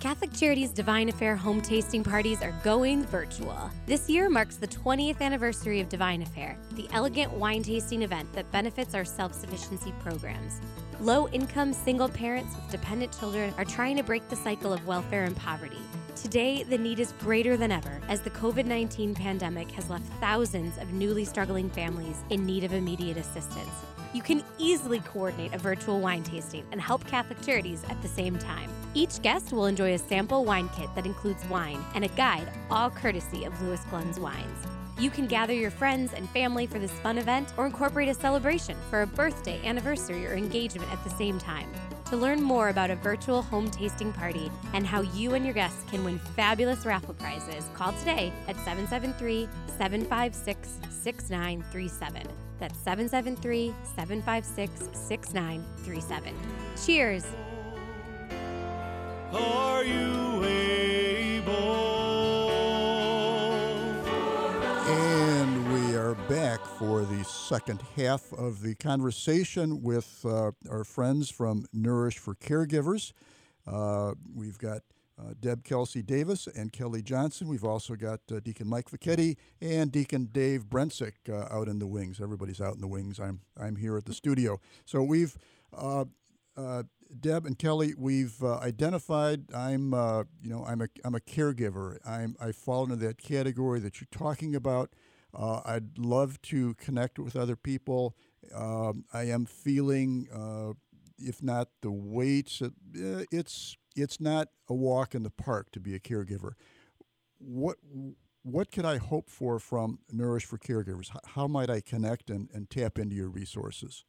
Catholic 0.00 0.32
Charities 0.32 0.70
Divine 0.70 1.10
Affair 1.10 1.36
home 1.36 1.60
tasting 1.60 2.02
parties 2.02 2.40
are 2.40 2.58
going 2.64 3.04
virtual. 3.04 3.70
This 3.84 4.08
year 4.08 4.30
marks 4.30 4.56
the 4.56 4.68
20th 4.68 5.20
anniversary 5.20 5.80
of 5.80 5.90
Divine 5.90 6.22
Affair, 6.22 6.58
the 6.72 6.88
elegant 6.92 7.30
wine 7.34 7.62
tasting 7.62 8.00
event 8.00 8.32
that 8.32 8.50
benefits 8.50 8.94
our 8.94 9.04
self 9.04 9.34
sufficiency 9.34 9.92
programs. 10.00 10.62
Low 11.00 11.28
income 11.28 11.74
single 11.74 12.08
parents 12.08 12.56
with 12.56 12.70
dependent 12.70 13.14
children 13.18 13.52
are 13.58 13.66
trying 13.66 13.98
to 13.98 14.02
break 14.02 14.26
the 14.30 14.36
cycle 14.36 14.72
of 14.72 14.86
welfare 14.86 15.24
and 15.24 15.36
poverty. 15.36 15.76
Today, 16.22 16.64
the 16.64 16.76
need 16.76 16.98
is 16.98 17.12
greater 17.20 17.56
than 17.56 17.70
ever 17.70 18.00
as 18.08 18.20
the 18.20 18.30
COVID 18.30 18.66
19 18.66 19.14
pandemic 19.14 19.70
has 19.70 19.88
left 19.88 20.04
thousands 20.20 20.76
of 20.78 20.92
newly 20.92 21.24
struggling 21.24 21.70
families 21.70 22.16
in 22.30 22.44
need 22.44 22.64
of 22.64 22.72
immediate 22.72 23.16
assistance. 23.16 23.70
You 24.12 24.22
can 24.22 24.42
easily 24.58 24.98
coordinate 24.98 25.54
a 25.54 25.58
virtual 25.58 26.00
wine 26.00 26.24
tasting 26.24 26.66
and 26.72 26.80
help 26.80 27.06
Catholic 27.06 27.40
Charities 27.42 27.84
at 27.88 28.02
the 28.02 28.08
same 28.08 28.36
time. 28.36 28.68
Each 28.94 29.22
guest 29.22 29.52
will 29.52 29.66
enjoy 29.66 29.94
a 29.94 29.98
sample 29.98 30.44
wine 30.44 30.68
kit 30.76 30.88
that 30.96 31.06
includes 31.06 31.44
wine 31.48 31.82
and 31.94 32.04
a 32.04 32.08
guide, 32.08 32.48
all 32.68 32.90
courtesy 32.90 33.44
of 33.44 33.62
Louis 33.62 33.80
Glunz 33.88 34.18
Wines. 34.18 34.66
You 34.98 35.10
can 35.10 35.28
gather 35.28 35.54
your 35.54 35.70
friends 35.70 36.12
and 36.14 36.28
family 36.30 36.66
for 36.66 36.80
this 36.80 36.90
fun 36.98 37.18
event 37.18 37.52
or 37.56 37.64
incorporate 37.64 38.08
a 38.08 38.14
celebration 38.14 38.76
for 38.90 39.02
a 39.02 39.06
birthday, 39.06 39.64
anniversary, 39.64 40.26
or 40.26 40.34
engagement 40.34 40.92
at 40.92 41.02
the 41.04 41.10
same 41.10 41.38
time. 41.38 41.70
To 42.10 42.16
learn 42.16 42.42
more 42.42 42.70
about 42.70 42.90
a 42.90 42.96
virtual 42.96 43.42
home 43.42 43.70
tasting 43.70 44.14
party 44.14 44.50
and 44.72 44.86
how 44.86 45.02
you 45.02 45.34
and 45.34 45.44
your 45.44 45.52
guests 45.52 45.84
can 45.90 46.04
win 46.04 46.18
fabulous 46.18 46.86
raffle 46.86 47.12
prizes, 47.12 47.66
call 47.74 47.92
today 47.92 48.32
at 48.48 48.56
773 48.64 49.46
756 49.76 50.78
6937. 50.88 52.22
That's 52.58 52.78
773 52.78 53.74
756 53.94 54.88
6937. 54.98 56.34
Cheers! 56.86 57.26
Are 59.34 59.84
you 59.84 60.44
able? 60.44 61.97
Back 66.28 66.62
for 66.66 67.06
the 67.06 67.24
second 67.24 67.80
half 67.96 68.34
of 68.34 68.60
the 68.60 68.74
conversation 68.74 69.82
with 69.82 70.26
uh, 70.26 70.50
our 70.70 70.84
friends 70.84 71.30
from 71.30 71.64
Nourish 71.72 72.18
for 72.18 72.34
Caregivers. 72.34 73.12
Uh, 73.66 74.12
we've 74.34 74.58
got 74.58 74.82
uh, 75.18 75.32
Deb 75.40 75.64
Kelsey 75.64 76.02
Davis 76.02 76.46
and 76.46 76.70
Kelly 76.70 77.00
Johnson. 77.00 77.48
We've 77.48 77.64
also 77.64 77.94
got 77.94 78.20
uh, 78.30 78.40
Deacon 78.40 78.68
Mike 78.68 78.90
Vacchetti 78.90 79.36
and 79.62 79.90
Deacon 79.90 80.26
Dave 80.26 80.66
Brensick 80.66 81.14
uh, 81.30 81.46
out 81.50 81.66
in 81.66 81.78
the 81.78 81.86
wings. 81.86 82.20
Everybody's 82.20 82.60
out 82.60 82.74
in 82.74 82.82
the 82.82 82.88
wings. 82.88 83.18
I'm 83.18 83.40
I'm 83.58 83.76
here 83.76 83.96
at 83.96 84.04
the 84.04 84.14
studio. 84.14 84.60
So 84.84 85.02
we've 85.02 85.34
uh, 85.72 86.04
Deb 87.20 87.46
and 87.46 87.58
Kelly, 87.58 87.94
we've 87.96 88.42
uh, 88.42 88.58
identified. 88.58 89.52
I'm, 89.54 89.94
uh, 89.94 90.24
you 90.42 90.50
know, 90.50 90.64
I'm 90.66 90.82
a, 90.82 90.88
I'm 91.04 91.14
a 91.14 91.20
caregiver. 91.20 91.96
I'm, 92.06 92.36
I 92.40 92.52
fall 92.52 92.84
into 92.84 92.96
that 92.96 93.18
category 93.18 93.80
that 93.80 94.00
you're 94.00 94.08
talking 94.10 94.54
about. 94.54 94.90
Uh, 95.34 95.60
I'd 95.64 95.98
love 95.98 96.40
to 96.42 96.74
connect 96.74 97.18
with 97.18 97.36
other 97.36 97.56
people. 97.56 98.16
Um, 98.54 99.04
I 99.12 99.24
am 99.24 99.44
feeling, 99.44 100.28
uh, 100.32 100.72
if 101.18 101.42
not 101.42 101.68
the 101.82 101.90
weights, 101.90 102.62
uh, 102.62 102.70
it's 103.30 103.76
it's 103.94 104.20
not 104.20 104.48
a 104.68 104.74
walk 104.74 105.14
in 105.14 105.24
the 105.24 105.30
park 105.30 105.70
to 105.72 105.80
be 105.80 105.94
a 105.94 106.00
caregiver. 106.00 106.52
What 107.38 107.76
what 108.42 108.72
could 108.72 108.84
I 108.84 108.96
hope 108.96 109.28
for 109.28 109.58
from 109.58 109.98
Nourish 110.10 110.44
for 110.44 110.58
Caregivers? 110.58 111.10
How, 111.10 111.20
how 111.24 111.46
might 111.46 111.68
I 111.68 111.80
connect 111.80 112.30
and, 112.30 112.48
and 112.54 112.70
tap 112.70 112.98
into 112.98 113.14
your 113.14 113.28
resources? 113.28 114.04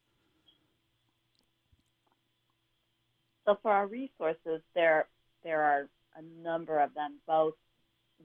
So 3.46 3.58
for 3.62 3.72
our 3.72 3.86
resources, 3.86 4.62
there 4.74 5.08
there 5.44 5.62
are 5.62 5.88
a 6.16 6.42
number 6.42 6.78
of 6.78 6.94
them, 6.94 7.18
both 7.26 7.54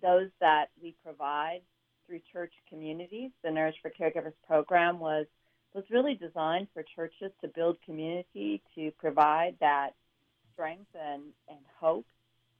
those 0.01 0.29
that 0.39 0.67
we 0.81 0.95
provide 1.03 1.62
through 2.07 2.19
church 2.31 2.53
communities. 2.69 3.31
The 3.43 3.51
Nourish 3.51 3.75
for 3.81 3.91
Caregivers 3.91 4.33
program 4.47 4.99
was 4.99 5.25
was 5.73 5.83
really 5.89 6.15
designed 6.15 6.67
for 6.73 6.83
churches 6.95 7.31
to 7.41 7.49
build 7.49 7.77
community, 7.85 8.61
to 8.75 8.91
provide 8.91 9.57
that 9.59 9.89
strength 10.53 10.87
and, 10.95 11.23
and 11.49 11.59
hope 11.77 12.05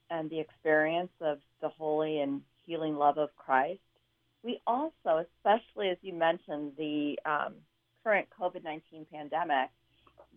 and 0.10 0.29
the 0.29 0.39
experience 0.39 1.12
of 1.21 1.39
the 1.62 1.69
holy 1.69 2.19
and 2.19 2.41
healing 2.65 2.95
love 2.95 3.17
of 3.17 3.29
Christ. 3.38 3.79
We 4.43 4.60
also, 4.67 5.25
especially 5.39 5.89
as 5.89 5.97
you 6.01 6.13
mentioned, 6.13 6.73
the 6.77 7.17
um, 7.25 7.53
current 8.03 8.27
COVID 8.39 8.63
19 8.63 9.05
pandemic, 9.12 9.69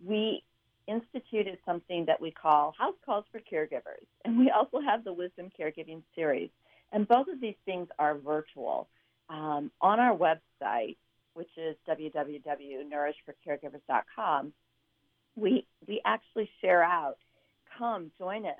we 0.03 0.41
instituted 0.87 1.59
something 1.65 2.05
that 2.05 2.19
we 2.19 2.31
call 2.31 2.73
House 2.77 2.95
Calls 3.05 3.25
for 3.31 3.39
Caregivers. 3.39 4.07
And 4.25 4.39
we 4.39 4.49
also 4.49 4.79
have 4.79 5.03
the 5.03 5.13
Wisdom 5.13 5.51
Caregiving 5.57 6.01
series. 6.15 6.49
And 6.91 7.07
both 7.07 7.27
of 7.27 7.39
these 7.39 7.55
things 7.65 7.87
are 7.99 8.17
virtual. 8.17 8.87
Um, 9.29 9.71
on 9.81 9.99
our 9.99 10.17
website, 10.17 10.95
which 11.33 11.49
is 11.57 11.75
www.nourishforcaregivers.com, 11.87 14.53
we, 15.35 15.67
we 15.87 16.01
actually 16.05 16.49
share 16.61 16.83
out 16.83 17.17
come, 17.77 18.11
join 18.17 18.45
us, 18.45 18.55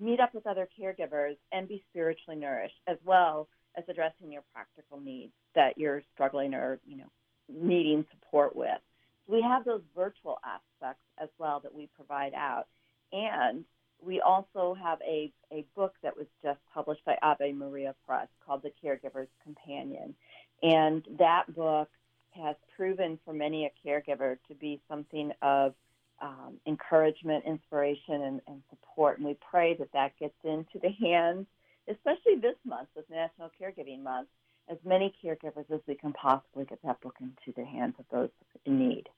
meet 0.00 0.20
up 0.20 0.32
with 0.34 0.46
other 0.46 0.68
caregivers, 0.78 1.36
and 1.52 1.68
be 1.68 1.82
spiritually 1.90 2.38
nourished, 2.38 2.80
as 2.86 2.96
well 3.04 3.48
as 3.76 3.84
addressing 3.88 4.32
your 4.32 4.42
practical 4.52 5.00
needs 5.00 5.32
that 5.54 5.78
you're 5.78 6.02
struggling 6.12 6.54
or 6.54 6.80
you 6.86 6.96
know 6.96 7.10
needing 7.48 8.04
support 8.10 8.56
with. 8.56 8.80
We 9.26 9.42
have 9.42 9.64
those 9.64 9.82
virtual 9.94 10.38
aspects 10.44 11.02
as 11.22 11.28
well 11.38 11.60
that 11.60 11.74
we 11.74 11.88
provide 11.94 12.34
out, 12.34 12.66
and 13.12 13.64
we 14.04 14.20
also 14.20 14.74
have 14.74 14.98
a, 15.02 15.32
a 15.52 15.64
book 15.76 15.94
that 16.02 16.16
was 16.16 16.26
just 16.42 16.58
published 16.74 17.04
by 17.04 17.16
Ave 17.22 17.52
Maria 17.52 17.94
Press 18.06 18.28
called 18.44 18.62
The 18.62 18.72
Caregiver's 18.82 19.28
Companion. 19.44 20.14
And 20.62 21.04
that 21.18 21.54
book 21.54 21.88
has 22.32 22.56
proven 22.76 23.18
for 23.24 23.32
many 23.32 23.66
a 23.66 23.88
caregiver 23.88 24.38
to 24.48 24.54
be 24.54 24.80
something 24.88 25.32
of 25.42 25.74
um, 26.20 26.54
encouragement, 26.66 27.44
inspiration, 27.46 28.22
and, 28.22 28.40
and 28.46 28.62
support. 28.70 29.18
And 29.18 29.26
we 29.26 29.36
pray 29.50 29.74
that 29.74 29.92
that 29.92 30.18
gets 30.18 30.34
into 30.44 30.78
the 30.80 30.90
hands, 30.90 31.46
especially 31.88 32.36
this 32.40 32.56
month, 32.64 32.88
with 32.96 33.08
National 33.10 33.50
Caregiving 33.60 34.02
Month, 34.02 34.28
as 34.68 34.78
many 34.84 35.12
caregivers 35.22 35.70
as 35.72 35.80
we 35.86 35.94
can 35.94 36.12
possibly 36.12 36.64
get 36.64 36.78
that 36.84 37.00
book 37.00 37.16
into 37.20 37.52
the 37.56 37.64
hands 37.64 37.94
of 37.98 38.04
those 38.10 38.30
in 38.64 38.78
need. 38.78 39.08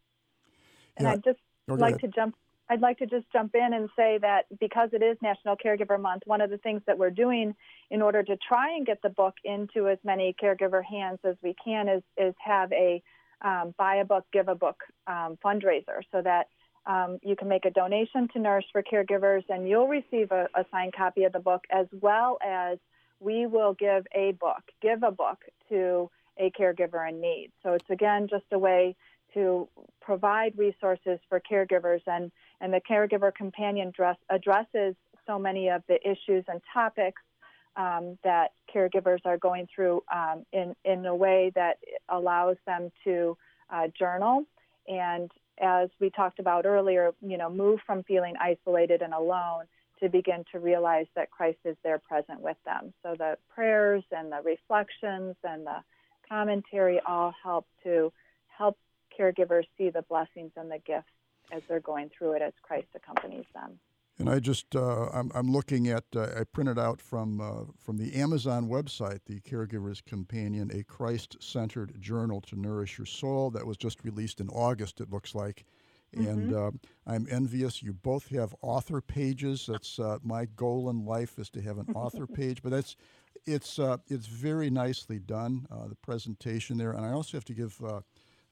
And 0.96 1.06
Yeah. 1.06 1.12
I'd 1.12 1.24
just 1.24 1.38
like 1.68 1.96
ahead. 1.96 2.00
to 2.00 2.08
jump. 2.08 2.36
I'd 2.70 2.80
like 2.80 2.98
to 2.98 3.06
just 3.06 3.26
jump 3.32 3.54
in 3.54 3.74
and 3.74 3.88
say 3.94 4.18
that 4.22 4.46
because 4.58 4.90
it 4.92 5.02
is 5.02 5.18
National 5.22 5.56
Caregiver 5.56 6.00
Month, 6.00 6.22
one 6.24 6.40
of 6.40 6.50
the 6.50 6.58
things 6.58 6.80
that 6.86 6.98
we're 6.98 7.10
doing 7.10 7.54
in 7.90 8.00
order 8.00 8.22
to 8.22 8.36
try 8.48 8.74
and 8.74 8.86
get 8.86 9.02
the 9.02 9.10
book 9.10 9.34
into 9.44 9.88
as 9.88 9.98
many 10.02 10.34
caregiver 10.42 10.82
hands 10.82 11.18
as 11.24 11.36
we 11.42 11.54
can 11.62 11.88
is 11.88 12.02
is 12.16 12.34
have 12.42 12.72
a 12.72 13.02
um, 13.42 13.74
buy 13.76 13.96
a 13.96 14.04
book, 14.04 14.24
give 14.32 14.48
a 14.48 14.54
book 14.54 14.76
um, 15.06 15.36
fundraiser, 15.44 16.00
so 16.10 16.22
that 16.22 16.48
um, 16.86 17.18
you 17.22 17.36
can 17.36 17.48
make 17.48 17.66
a 17.66 17.70
donation 17.70 18.28
to 18.32 18.38
Nourish 18.38 18.66
for 18.72 18.82
Caregivers, 18.82 19.42
and 19.50 19.68
you'll 19.68 19.88
receive 19.88 20.32
a, 20.32 20.48
a 20.54 20.64
signed 20.70 20.94
copy 20.96 21.24
of 21.24 21.32
the 21.32 21.40
book, 21.40 21.64
as 21.70 21.86
well 22.00 22.38
as 22.44 22.78
we 23.20 23.46
will 23.46 23.74
give 23.74 24.06
a 24.14 24.32
book, 24.32 24.62
give 24.80 25.02
a 25.02 25.10
book 25.10 25.38
to 25.68 26.10
a 26.38 26.50
caregiver 26.50 27.08
in 27.08 27.20
need. 27.20 27.50
So 27.62 27.74
it's 27.74 27.88
again 27.90 28.28
just 28.28 28.44
a 28.52 28.58
way 28.58 28.96
to 29.34 29.68
provide 30.00 30.56
resources 30.56 31.18
for 31.28 31.40
caregivers 31.40 32.00
and, 32.06 32.30
and 32.60 32.72
the 32.72 32.80
caregiver 32.88 33.34
companion 33.34 33.92
dress 33.94 34.16
addresses 34.30 34.94
so 35.26 35.38
many 35.38 35.68
of 35.68 35.82
the 35.88 35.98
issues 36.08 36.44
and 36.48 36.60
topics 36.72 37.22
um, 37.76 38.18
that 38.22 38.52
caregivers 38.72 39.20
are 39.24 39.38
going 39.38 39.66
through 39.74 40.02
um, 40.14 40.44
in, 40.52 40.74
in 40.84 41.04
a 41.06 41.14
way 41.14 41.50
that 41.54 41.78
allows 42.08 42.56
them 42.66 42.90
to 43.04 43.36
uh, 43.70 43.88
journal 43.98 44.44
and 44.86 45.30
as 45.60 45.88
we 46.00 46.10
talked 46.10 46.38
about 46.38 46.66
earlier, 46.66 47.12
you 47.20 47.38
know, 47.38 47.50
move 47.50 47.80
from 47.86 48.02
feeling 48.04 48.34
isolated 48.40 49.02
and 49.02 49.14
alone 49.14 49.64
to 50.00 50.08
begin 50.08 50.44
to 50.52 50.58
realize 50.58 51.06
that 51.14 51.30
Christ 51.30 51.58
is 51.64 51.76
there 51.84 51.98
present 51.98 52.40
with 52.40 52.56
them. 52.64 52.92
So 53.02 53.14
the 53.16 53.38
prayers 53.54 54.02
and 54.10 54.32
the 54.32 54.40
reflections 54.44 55.36
and 55.44 55.66
the 55.66 55.76
commentary 56.28 57.00
all 57.06 57.32
help 57.42 57.66
to 57.84 58.12
help 58.48 58.76
caregivers 59.18 59.64
see 59.76 59.90
the 59.90 60.02
blessings 60.02 60.52
and 60.56 60.70
the 60.70 60.78
gifts 60.78 61.08
as 61.52 61.62
they're 61.68 61.80
going 61.80 62.10
through 62.16 62.32
it 62.32 62.42
as 62.42 62.52
Christ 62.62 62.88
accompanies 62.94 63.44
them. 63.54 63.78
And 64.18 64.30
I 64.30 64.38
just 64.38 64.76
uh, 64.76 65.08
I'm, 65.12 65.32
I'm 65.34 65.50
looking 65.50 65.88
at 65.88 66.04
uh, 66.14 66.28
I 66.38 66.44
printed 66.44 66.78
out 66.78 67.00
from 67.00 67.40
uh, 67.40 67.72
from 67.76 67.96
the 67.96 68.14
Amazon 68.14 68.68
website 68.68 69.20
the 69.26 69.40
Caregiver's 69.40 70.00
Companion, 70.00 70.70
a 70.72 70.84
Christ-centered 70.84 72.00
journal 72.00 72.40
to 72.42 72.58
nourish 72.58 72.96
your 72.96 73.06
soul. 73.06 73.50
That 73.50 73.66
was 73.66 73.76
just 73.76 74.04
released 74.04 74.40
in 74.40 74.48
August. 74.50 75.00
It 75.00 75.10
looks 75.10 75.34
like, 75.34 75.64
and 76.12 76.54
uh, 76.54 76.70
I'm 77.08 77.26
envious. 77.28 77.82
You 77.82 77.92
both 77.92 78.28
have 78.28 78.54
author 78.62 79.00
pages. 79.00 79.66
That's 79.66 79.98
uh, 79.98 80.18
my 80.22 80.44
goal 80.44 80.90
in 80.90 81.04
life 81.04 81.36
is 81.40 81.50
to 81.50 81.60
have 81.62 81.78
an 81.78 81.88
author 81.96 82.26
page. 82.28 82.62
But 82.62 82.70
that's 82.70 82.94
it's 83.46 83.80
uh, 83.80 83.96
it's 84.06 84.26
very 84.26 84.70
nicely 84.70 85.18
done. 85.18 85.66
Uh, 85.72 85.88
the 85.88 85.96
presentation 85.96 86.78
there, 86.78 86.92
and 86.92 87.04
I 87.04 87.10
also 87.10 87.36
have 87.36 87.44
to 87.46 87.54
give. 87.54 87.82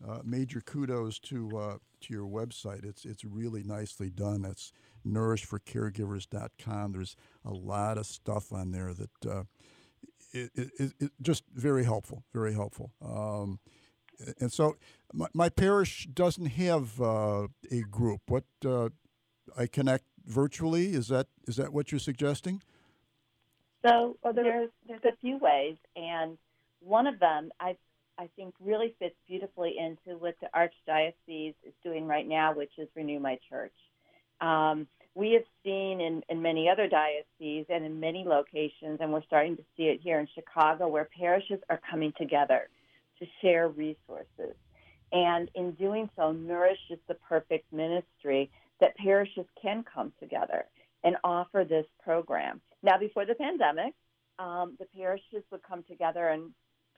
Uh, 0.07 0.19
major 0.25 0.61
kudos 0.61 1.19
to 1.21 1.57
uh, 1.57 1.77
to 2.01 2.13
your 2.13 2.27
website. 2.27 2.85
It's 2.85 3.05
it's 3.05 3.25
really 3.25 3.63
nicely 3.63 4.11
done. 4.11 4.43
That's 4.43 4.73
nourishforcaregivers.com. 5.07 6.93
There's 6.93 7.17
a 7.45 7.53
lot 7.53 7.99
of 7.99 8.07
stuff 8.07 8.53
on 8.53 8.73
there 8.73 8.93
that 8.95 9.31
uh, 9.31 9.45
it, 10.33 10.51
it, 10.55 10.93
it, 10.99 11.13
just 11.21 11.45
very 11.55 11.85
helpful, 11.85 12.25
very 12.33 12.53
helpful. 12.53 12.93
Um, 13.01 13.61
and 14.41 14.53
so 14.53 14.77
my, 15.13 15.27
my 15.35 15.49
parish 15.49 16.09
doesn't 16.13 16.47
have 16.47 17.01
uh, 17.01 17.49
a 17.71 17.81
group. 17.91 18.23
What 18.29 18.45
uh, 18.65 18.91
I 19.57 19.67
connect 19.67 20.05
virtually 20.25 20.95
is 20.95 21.09
that 21.09 21.27
is 21.47 21.57
that 21.57 21.73
what 21.73 21.93
you're 21.93 21.99
suggesting? 21.99 22.63
So 23.85 24.17
Well, 24.23 24.33
there's 24.33 24.71
there's 24.87 25.05
a 25.05 25.17
few 25.21 25.39
ways, 25.39 25.77
and 25.97 26.39
one 26.81 27.07
of 27.07 27.19
them 27.19 27.51
I 27.61 27.77
I 28.23 28.29
think 28.37 28.55
really 28.61 28.95
fits 29.01 29.17
beautifully 29.27 29.75
into 29.77 30.17
what 30.17 30.37
the 30.41 30.49
archdiocese 30.55 31.55
is 31.65 31.73
doing 31.83 32.07
right 32.07 32.27
now, 32.27 32.55
which 32.55 32.71
is 32.79 32.89
renew 32.95 33.19
my 33.19 33.37
church. 33.51 33.75
Um, 34.41 34.87
we 35.17 35.33
have 35.33 35.43
seen 35.65 36.01
in, 36.01 36.23
in 36.29 36.41
many 36.41 36.69
other 36.69 36.89
dioceses 36.89 37.67
and 37.69 37.85
in 37.85 37.99
many 37.99 38.25
locations, 38.25 38.99
and 39.01 39.13
we're 39.13 39.25
starting 39.25 39.57
to 39.57 39.65
see 39.77 39.85
it 39.85 40.01
here 40.01 40.21
in 40.21 40.29
Chicago, 40.37 40.87
where 40.87 41.09
parishes 41.19 41.59
are 41.69 41.81
coming 41.91 42.13
together 42.17 42.69
to 43.19 43.27
share 43.41 43.69
resources. 43.69 44.55
And 45.11 45.51
in 45.57 45.73
doing 45.73 46.09
so, 46.17 46.31
nourishes 46.31 46.99
the 47.09 47.15
perfect 47.15 47.73
ministry 47.73 48.53
that 48.81 48.97
parishes 48.97 49.47
can 49.61 49.83
come 49.83 50.13
together 50.21 50.67
and 51.03 51.17
offer 51.25 51.65
this 51.69 51.87
program. 52.05 52.61
Now, 52.85 52.99
before 52.99 53.27
the 53.27 53.35
pandemic, 53.35 53.95
um, 54.39 54.77
the 54.79 54.87
parishes 54.97 55.43
would 55.51 55.63
come 55.65 55.83
together 55.89 56.29
and 56.29 56.53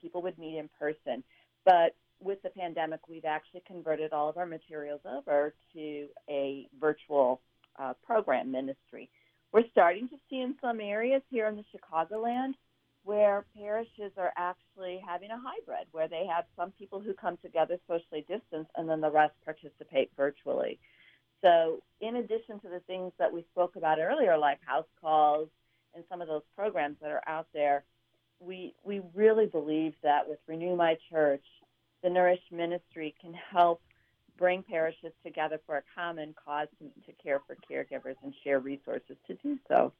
people 0.05 0.21
would 0.21 0.37
meet 0.37 0.57
in 0.57 0.69
person. 0.79 1.23
But 1.65 1.95
with 2.19 2.41
the 2.43 2.49
pandemic, 2.49 2.99
we've 3.09 3.25
actually 3.25 3.63
converted 3.65 4.13
all 4.13 4.29
of 4.29 4.37
our 4.37 4.45
materials 4.45 5.01
over 5.05 5.55
to 5.73 6.07
a 6.29 6.67
virtual 6.79 7.41
uh, 7.79 7.93
program 8.05 8.51
ministry. 8.51 9.09
We're 9.51 9.67
starting 9.71 10.07
to 10.09 10.15
see 10.29 10.41
in 10.41 10.53
some 10.61 10.79
areas 10.79 11.23
here 11.31 11.47
in 11.47 11.55
the 11.55 11.65
Chicagoland 11.73 12.53
where 13.03 13.45
parishes 13.57 14.11
are 14.17 14.31
actually 14.37 15.01
having 15.07 15.29
a 15.31 15.37
hybrid, 15.37 15.87
where 15.91 16.07
they 16.07 16.25
have 16.25 16.45
some 16.55 16.71
people 16.71 16.99
who 16.99 17.13
come 17.13 17.37
together 17.37 17.77
socially 17.87 18.25
distanced 18.27 18.71
and 18.75 18.87
then 18.87 19.01
the 19.01 19.11
rest 19.11 19.33
participate 19.43 20.11
virtually. 20.17 20.79
So, 21.43 21.81
in 22.01 22.15
addition 22.17 22.59
to 22.61 22.69
the 22.69 22.81
things 22.87 23.11
that 23.19 23.31
we 23.31 23.45
spoke 23.51 23.75
about 23.75 23.99
earlier, 23.99 24.37
like 24.37 24.59
house 24.65 24.87
calls 24.99 25.49
and 25.93 26.03
some 26.09 26.21
of 26.21 26.27
those 26.27 26.41
programs 26.55 26.97
that 27.01 27.11
are 27.11 27.21
out 27.27 27.47
there, 27.53 27.83
we, 28.39 28.73
we 28.83 29.01
really 29.13 29.45
believe 29.45 29.93
that 30.03 30.27
with 30.27 30.39
Renew 30.47 30.75
My 30.75 30.97
Church, 31.09 31.43
the 32.03 32.09
Nourish 32.09 32.41
Ministry 32.51 33.15
can 33.19 33.33
help 33.33 33.81
bring 34.37 34.63
parishes 34.63 35.13
together 35.23 35.59
for 35.65 35.77
a 35.77 35.81
common 35.95 36.35
cause 36.43 36.67
to, 36.79 37.13
care 37.23 37.41
for 37.47 37.55
caregivers 37.69 38.15
and 38.23 38.33
share 38.43 38.59
resources 38.59 39.15
to 39.27 39.33
do 39.35 39.57
so. 39.67 39.93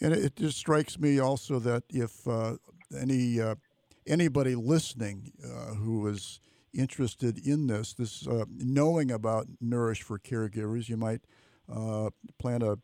And 0.00 0.12
it 0.12 0.36
just 0.36 0.58
strikes 0.58 0.98
me 0.98 1.18
also 1.18 1.58
that 1.60 1.84
if 1.88 2.26
uh, 2.26 2.56
any 2.98 3.40
uh, 3.40 3.54
anybody 4.06 4.54
listening 4.54 5.32
uh, 5.44 5.74
who 5.74 6.06
is 6.08 6.40
interested 6.74 7.46
in 7.46 7.66
this, 7.68 7.94
this 7.94 8.26
uh, 8.26 8.44
knowing 8.48 9.10
about 9.10 9.46
Nourish 9.60 10.02
for 10.02 10.18
caregivers, 10.18 10.88
you 10.88 10.96
might 10.96 11.20
uh, 11.72 12.10
plant 12.38 12.62
a 12.62 12.78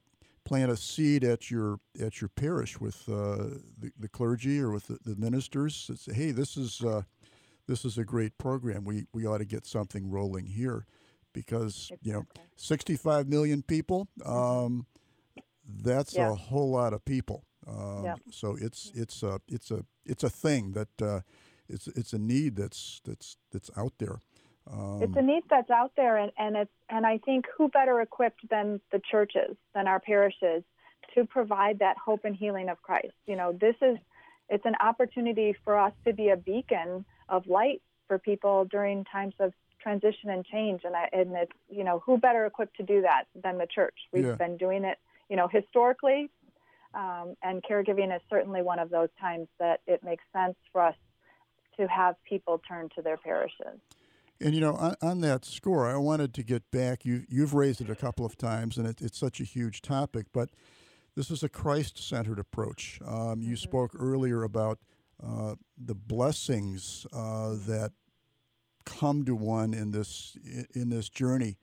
plant 0.48 0.70
a 0.70 0.76
seed 0.76 1.24
at 1.24 1.50
your 1.50 1.78
at 2.00 2.22
your 2.22 2.28
parish 2.28 2.80
with 2.80 3.06
uh, 3.06 3.58
the, 3.78 3.92
the, 3.98 4.08
clergy 4.08 4.58
or 4.60 4.70
with 4.70 4.86
the, 4.86 4.98
the 5.04 5.14
ministers. 5.16 5.90
Say, 5.94 6.14
hey, 6.14 6.30
this 6.30 6.56
is 6.56 6.82
this 7.66 7.84
is 7.84 7.98
a 7.98 8.04
great 8.04 8.38
program. 8.38 8.84
We 8.84 9.04
we 9.12 9.26
ought 9.26 9.38
to 9.38 9.44
get 9.44 9.66
something 9.66 10.10
rolling 10.10 10.46
here, 10.46 10.86
because 11.32 11.92
you 12.02 12.12
know, 12.12 12.26
65 12.56 13.28
million 13.28 13.62
people. 13.62 14.08
Um, 14.24 14.86
that's 15.68 16.14
yeah. 16.14 16.32
a 16.32 16.34
whole 16.34 16.70
lot 16.70 16.92
of 16.92 17.04
people. 17.04 17.44
Um, 17.66 18.04
yeah. 18.04 18.14
So 18.30 18.56
it's 18.58 18.90
it's 18.94 19.22
a 19.22 19.40
it's 19.46 19.70
a 19.70 19.84
it's 20.06 20.24
a 20.24 20.30
thing 20.30 20.72
that 20.72 21.02
uh, 21.02 21.20
it's 21.68 21.86
it's 21.88 22.12
a 22.12 22.18
need 22.18 22.56
that's 22.56 23.00
that's 23.04 23.36
that's 23.52 23.70
out 23.76 23.92
there. 23.98 24.20
Um, 24.72 25.00
it's 25.02 25.16
a 25.16 25.22
need 25.22 25.44
that's 25.48 25.70
out 25.70 25.92
there, 25.96 26.16
and, 26.16 26.32
and 26.38 26.56
it's 26.56 26.70
and 26.88 27.06
I 27.06 27.18
think 27.18 27.46
who 27.56 27.68
better 27.68 28.00
equipped 28.00 28.48
than 28.48 28.80
the 28.92 29.00
churches, 29.10 29.56
than 29.74 29.86
our 29.86 30.00
parishes, 30.00 30.62
to 31.14 31.24
provide 31.24 31.78
that 31.80 31.96
hope 31.96 32.24
and 32.24 32.36
healing 32.36 32.68
of 32.68 32.82
Christ. 32.82 33.14
You 33.26 33.36
know, 33.36 33.52
this 33.52 33.76
is 33.80 33.98
it's 34.48 34.64
an 34.64 34.74
opportunity 34.80 35.54
for 35.64 35.78
us 35.78 35.92
to 36.06 36.12
be 36.12 36.30
a 36.30 36.36
beacon 36.36 37.04
of 37.28 37.46
light 37.46 37.82
for 38.06 38.18
people 38.18 38.64
during 38.64 39.04
times 39.04 39.34
of 39.38 39.52
transition 39.80 40.30
and 40.30 40.44
change. 40.44 40.82
And, 40.84 40.96
I, 40.96 41.08
and 41.12 41.36
it's, 41.36 41.52
you 41.68 41.84
know, 41.84 42.02
who 42.04 42.18
better 42.18 42.46
equipped 42.46 42.76
to 42.78 42.82
do 42.82 43.02
that 43.02 43.24
than 43.40 43.58
the 43.58 43.66
church? 43.66 43.94
We've 44.12 44.24
yeah. 44.24 44.34
been 44.34 44.56
doing 44.56 44.84
it, 44.84 44.98
you 45.28 45.36
know, 45.36 45.48
historically. 45.48 46.30
Um, 46.94 47.36
and 47.42 47.62
caregiving 47.62 48.14
is 48.14 48.22
certainly 48.30 48.62
one 48.62 48.78
of 48.78 48.88
those 48.88 49.10
times 49.20 49.48
that 49.58 49.80
it 49.86 50.02
makes 50.02 50.24
sense 50.32 50.56
for 50.72 50.82
us 50.82 50.94
to 51.78 51.86
have 51.86 52.16
people 52.24 52.60
turn 52.66 52.88
to 52.96 53.02
their 53.02 53.18
parishes. 53.18 53.78
And 54.40 54.54
you 54.54 54.60
know, 54.60 54.74
on, 54.74 54.94
on, 55.02 55.20
that 55.22 55.44
score, 55.44 55.88
I 55.88 55.96
wanted 55.96 56.32
to 56.34 56.42
get 56.42 56.70
back. 56.70 57.04
You 57.04 57.24
you've 57.28 57.54
raised 57.54 57.80
it 57.80 57.90
a 57.90 57.96
couple 57.96 58.24
of 58.24 58.36
times, 58.36 58.76
and 58.76 58.86
it, 58.86 59.00
it's 59.00 59.18
such 59.18 59.40
a 59.40 59.44
huge 59.44 59.82
topic. 59.82 60.26
But 60.32 60.50
this 61.16 61.30
is 61.30 61.42
a 61.42 61.48
Christ-centered 61.48 62.38
approach. 62.38 63.00
Um, 63.04 63.42
you 63.42 63.48
mm-hmm. 63.48 63.54
spoke 63.56 63.92
earlier 63.98 64.44
about 64.44 64.78
uh, 65.20 65.56
the 65.76 65.96
blessings 65.96 67.04
uh, 67.12 67.56
that 67.66 67.90
come 68.84 69.24
to 69.24 69.34
one 69.34 69.74
in 69.74 69.90
this 69.90 70.36
in 70.74 70.90
this 70.90 71.08
journey, 71.08 71.58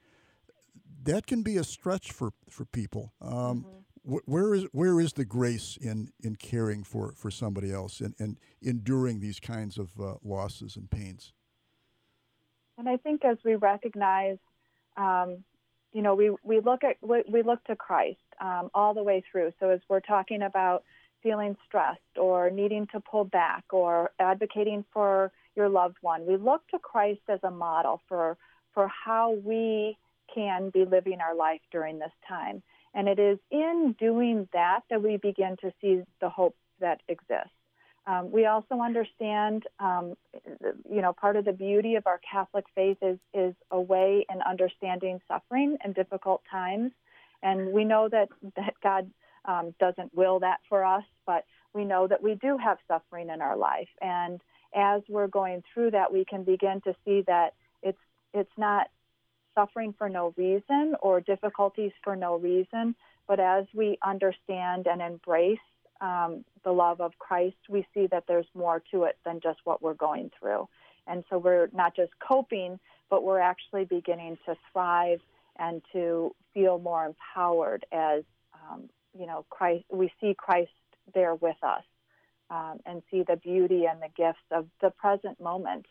that 1.02 1.26
can 1.26 1.42
be 1.42 1.56
a 1.56 1.64
stretch 1.64 2.12
for 2.12 2.32
for 2.48 2.64
people. 2.66 3.12
Um, 3.20 3.30
mm-hmm. 3.32 4.14
wh- 4.14 4.28
where 4.28 4.54
is 4.54 4.64
where 4.72 5.00
is 5.00 5.14
the 5.14 5.24
grace 5.24 5.76
in 5.80 6.10
in 6.22 6.36
caring 6.36 6.84
for 6.84 7.12
for 7.16 7.30
somebody 7.30 7.72
else 7.72 8.00
and, 8.00 8.14
and 8.18 8.38
enduring 8.62 9.20
these 9.20 9.40
kinds 9.40 9.78
of 9.78 9.90
uh, 10.00 10.14
losses 10.22 10.76
and 10.76 10.90
pains? 10.90 11.32
And 12.78 12.88
I 12.88 12.96
think 12.96 13.24
as 13.24 13.38
we 13.44 13.54
recognize, 13.54 14.38
um, 14.96 15.44
you 15.92 16.02
know, 16.02 16.14
we, 16.14 16.30
we 16.42 16.60
look 16.60 16.84
at 16.84 16.96
we 17.00 17.42
look 17.42 17.64
to 17.64 17.76
Christ 17.76 18.18
um, 18.40 18.70
all 18.74 18.92
the 18.92 19.02
way 19.02 19.22
through. 19.30 19.52
So 19.60 19.70
as 19.70 19.80
we're 19.88 20.00
talking 20.00 20.42
about 20.42 20.84
feeling 21.26 21.56
stressed 21.66 22.18
or 22.18 22.50
needing 22.50 22.86
to 22.92 23.00
pull 23.00 23.24
back 23.24 23.64
or 23.72 24.10
advocating 24.20 24.84
for 24.92 25.32
your 25.56 25.68
loved 25.68 25.96
one. 26.00 26.24
We 26.24 26.36
look 26.36 26.66
to 26.68 26.78
Christ 26.78 27.22
as 27.28 27.40
a 27.42 27.50
model 27.50 28.00
for, 28.08 28.36
for 28.74 28.88
how 28.88 29.32
we 29.32 29.96
can 30.32 30.70
be 30.70 30.84
living 30.84 31.20
our 31.20 31.34
life 31.34 31.60
during 31.72 31.98
this 31.98 32.12
time. 32.28 32.62
And 32.94 33.08
it 33.08 33.18
is 33.18 33.38
in 33.50 33.96
doing 33.98 34.48
that 34.52 34.80
that 34.88 35.02
we 35.02 35.16
begin 35.16 35.56
to 35.62 35.72
see 35.80 36.02
the 36.20 36.28
hope 36.28 36.54
that 36.80 37.00
exists. 37.08 37.55
Um, 38.06 38.30
we 38.30 38.46
also 38.46 38.80
understand, 38.80 39.64
um, 39.80 40.14
you 40.88 41.02
know, 41.02 41.12
part 41.12 41.34
of 41.36 41.44
the 41.44 41.52
beauty 41.52 41.96
of 41.96 42.06
our 42.06 42.20
Catholic 42.30 42.64
faith 42.74 42.98
is 43.02 43.18
is 43.34 43.54
a 43.70 43.80
way 43.80 44.24
in 44.32 44.40
understanding 44.42 45.20
suffering 45.26 45.76
and 45.82 45.94
difficult 45.94 46.42
times, 46.50 46.92
and 47.42 47.72
we 47.72 47.84
know 47.84 48.08
that 48.08 48.28
that 48.56 48.74
God 48.82 49.10
um, 49.44 49.74
doesn't 49.80 50.14
will 50.14 50.40
that 50.40 50.58
for 50.68 50.84
us, 50.84 51.04
but 51.26 51.44
we 51.72 51.84
know 51.84 52.06
that 52.06 52.22
we 52.22 52.36
do 52.36 52.56
have 52.56 52.78
suffering 52.86 53.28
in 53.30 53.40
our 53.40 53.56
life. 53.56 53.88
And 54.00 54.40
as 54.74 55.02
we're 55.08 55.28
going 55.28 55.62
through 55.72 55.92
that, 55.92 56.12
we 56.12 56.24
can 56.24 56.44
begin 56.44 56.80
to 56.82 56.94
see 57.04 57.22
that 57.26 57.54
it's 57.82 57.98
it's 58.32 58.56
not 58.56 58.88
suffering 59.54 59.94
for 59.96 60.08
no 60.08 60.32
reason 60.36 60.94
or 61.00 61.20
difficulties 61.20 61.92
for 62.04 62.14
no 62.14 62.36
reason, 62.36 62.94
but 63.26 63.40
as 63.40 63.64
we 63.74 63.98
understand 64.04 64.86
and 64.86 65.00
embrace 65.02 65.58
um, 66.00 66.44
the 66.64 66.72
love 66.72 67.00
of 67.00 67.18
Christ, 67.18 67.56
we 67.68 67.86
see 67.94 68.06
that 68.08 68.24
there's 68.26 68.46
more 68.54 68.82
to 68.90 69.04
it 69.04 69.16
than 69.24 69.40
just 69.40 69.60
what 69.64 69.82
we're 69.82 69.94
going 69.94 70.30
through. 70.38 70.68
And 71.06 71.24
so 71.30 71.38
we're 71.38 71.68
not 71.72 71.94
just 71.94 72.12
coping, 72.18 72.78
but 73.08 73.22
we're 73.22 73.40
actually 73.40 73.84
beginning 73.84 74.38
to 74.46 74.56
thrive 74.72 75.20
and 75.58 75.82
to 75.92 76.34
feel 76.52 76.78
more 76.78 77.06
empowered 77.06 77.86
as 77.92 78.24
um, 78.70 78.88
you 79.18 79.26
know, 79.26 79.44
Christ, 79.50 79.84
we 79.90 80.12
see 80.20 80.34
Christ 80.36 80.70
there 81.14 81.34
with 81.34 81.56
us 81.62 81.84
um, 82.50 82.80
and 82.84 83.02
see 83.10 83.22
the 83.26 83.36
beauty 83.36 83.84
and 83.86 84.00
the 84.00 84.08
gifts 84.16 84.38
of 84.50 84.66
the 84.80 84.90
present 84.90 85.40
moment 85.40 85.86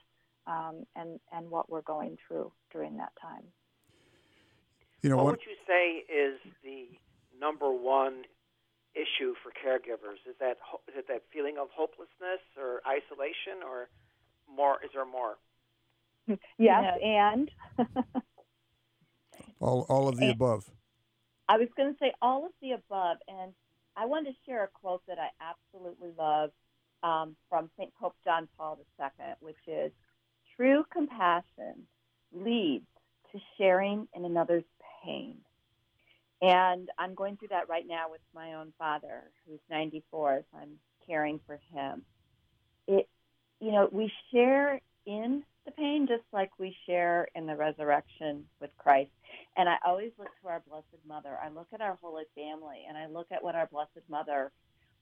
um, 0.47 0.85
and, 0.95 1.19
and 1.31 1.49
what 1.49 1.69
we're 1.69 1.81
going 1.81 2.17
through 2.27 2.51
during 2.71 2.97
that 2.97 3.13
time. 3.21 3.43
You 5.01 5.09
know, 5.09 5.17
what, 5.17 5.25
what 5.25 5.31
would 5.33 5.45
you 5.45 5.55
say 5.67 6.13
is 6.13 6.39
the 6.63 6.87
number 7.39 7.71
one 7.71 8.23
issue 8.95 9.33
for 9.43 9.51
caregivers? 9.51 10.19
Is 10.27 10.35
that 10.39 10.57
is 10.87 10.95
it 10.97 11.07
that 11.07 11.23
feeling 11.31 11.57
of 11.59 11.67
hopelessness 11.75 12.41
or 12.57 12.81
isolation, 12.87 13.63
or 13.63 13.89
more? 14.49 14.77
Is 14.83 14.91
there 14.93 15.05
more? 15.05 15.35
yes, 16.57 16.97
and 17.03 17.51
all 19.59 19.85
all 19.89 20.07
of 20.07 20.17
the 20.17 20.25
and, 20.25 20.33
above. 20.33 20.69
I 21.47 21.57
was 21.57 21.67
going 21.77 21.93
to 21.93 21.99
say 21.99 22.11
all 22.21 22.45
of 22.45 22.51
the 22.61 22.71
above, 22.71 23.17
and 23.27 23.53
I 23.95 24.05
wanted 24.05 24.31
to 24.31 24.37
share 24.45 24.63
a 24.63 24.67
quote 24.67 25.03
that 25.07 25.17
I 25.19 25.29
absolutely 25.39 26.09
love 26.17 26.51
um, 27.03 27.35
from 27.49 27.69
St. 27.77 27.93
Pope 27.99 28.15
John 28.23 28.47
Paul 28.57 28.79
II, 28.99 29.07
which 29.39 29.57
is 29.67 29.91
True 30.55 30.85
compassion 30.91 31.85
leads 32.31 32.85
to 33.31 33.39
sharing 33.57 34.07
in 34.15 34.25
another's 34.25 34.63
pain. 34.63 34.74
And 36.45 36.89
I'm 36.99 37.15
going 37.15 37.37
through 37.37 37.47
that 37.47 37.69
right 37.69 37.87
now 37.87 38.05
with 38.11 38.21
my 38.35 38.53
own 38.53 38.71
father, 38.77 39.23
who's 39.47 39.59
94, 39.67 40.43
so 40.51 40.59
I'm 40.59 40.77
caring 41.07 41.39
for 41.47 41.59
him. 41.73 42.03
It, 42.87 43.09
you 43.59 43.71
know, 43.71 43.89
we 43.91 44.11
share 44.31 44.79
in 45.07 45.43
the 45.65 45.71
pain 45.71 46.05
just 46.07 46.21
like 46.31 46.51
we 46.59 46.77
share 46.85 47.27
in 47.33 47.47
the 47.47 47.55
resurrection 47.55 48.45
with 48.61 48.69
Christ. 48.77 49.09
And 49.57 49.67
I 49.67 49.77
always 49.83 50.11
look 50.19 50.27
to 50.43 50.47
our 50.49 50.61
Blessed 50.69 50.85
Mother. 51.07 51.35
I 51.43 51.49
look 51.49 51.65
at 51.73 51.81
our 51.81 51.97
Holy 51.99 52.25
Family, 52.35 52.85
and 52.87 52.95
I 52.95 53.07
look 53.07 53.25
at 53.31 53.43
what 53.43 53.55
our 53.55 53.65
Blessed 53.65 54.07
Mother 54.07 54.51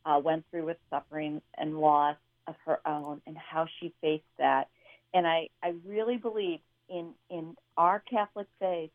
uh, 0.06 0.22
went 0.24 0.46
through 0.50 0.66
with 0.68 0.78
suffering 0.90 1.42
and 1.58 1.78
loss 1.78 2.16
of 2.48 2.56
her 2.66 2.80
own 2.88 3.22
and 3.28 3.38
how 3.38 3.68
she 3.82 3.94
faced 4.00 4.24
that. 4.38 4.70
And 5.14 5.28
I, 5.28 5.50
I 5.62 5.74
really 5.86 6.16
believe 6.16 6.60
in, 6.88 7.10
in 7.30 7.58
our 7.76 8.02
Catholic 8.10 8.48
faith, 8.62 8.92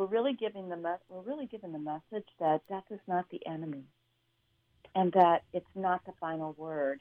we're 0.00 0.06
really 0.06 0.32
giving 0.32 0.70
the 0.70 0.76
me- 0.76 1.04
we're 1.10 1.20
really 1.20 1.44
giving 1.44 1.72
the 1.72 1.78
message 1.78 2.26
that 2.38 2.66
death 2.70 2.84
is 2.90 3.00
not 3.06 3.28
the 3.28 3.46
enemy, 3.46 3.84
and 4.94 5.12
that 5.12 5.42
it's 5.52 5.68
not 5.74 6.02
the 6.06 6.12
final 6.18 6.54
word. 6.54 7.00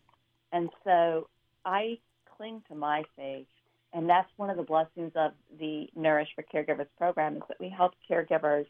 And 0.51 0.69
so 0.83 1.29
I 1.63 1.99
cling 2.35 2.61
to 2.67 2.75
my 2.75 3.03
faith, 3.15 3.47
and 3.93 4.09
that's 4.09 4.29
one 4.35 4.49
of 4.49 4.57
the 4.57 4.63
blessings 4.63 5.13
of 5.15 5.31
the 5.59 5.87
Nourish 5.95 6.27
for 6.35 6.43
Caregivers 6.43 6.89
program 6.97 7.37
is 7.37 7.43
that 7.47 7.57
we 7.57 7.69
help 7.69 7.93
caregivers 8.09 8.65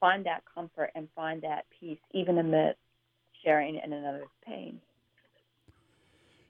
find 0.00 0.26
that 0.26 0.42
comfort 0.54 0.90
and 0.94 1.08
find 1.16 1.40
that 1.40 1.64
peace, 1.80 1.98
even 2.12 2.36
amidst 2.36 2.78
sharing 3.42 3.76
in 3.76 3.90
another's 3.90 4.28
pain. 4.46 4.82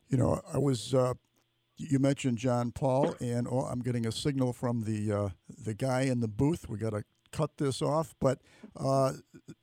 You 0.08 0.18
know, 0.18 0.42
I 0.52 0.58
was. 0.58 0.92
Uh, 0.92 1.14
you 1.88 1.98
mentioned 1.98 2.38
John 2.38 2.72
Paul, 2.72 3.14
and 3.20 3.48
oh, 3.50 3.60
I'm 3.60 3.80
getting 3.80 4.06
a 4.06 4.12
signal 4.12 4.52
from 4.52 4.82
the 4.82 5.12
uh, 5.12 5.28
the 5.64 5.74
guy 5.74 6.02
in 6.02 6.20
the 6.20 6.28
booth. 6.28 6.68
We 6.68 6.78
got 6.78 6.90
to 6.90 7.04
cut 7.32 7.56
this 7.58 7.80
off, 7.80 8.14
but 8.20 8.40
uh, 8.76 9.12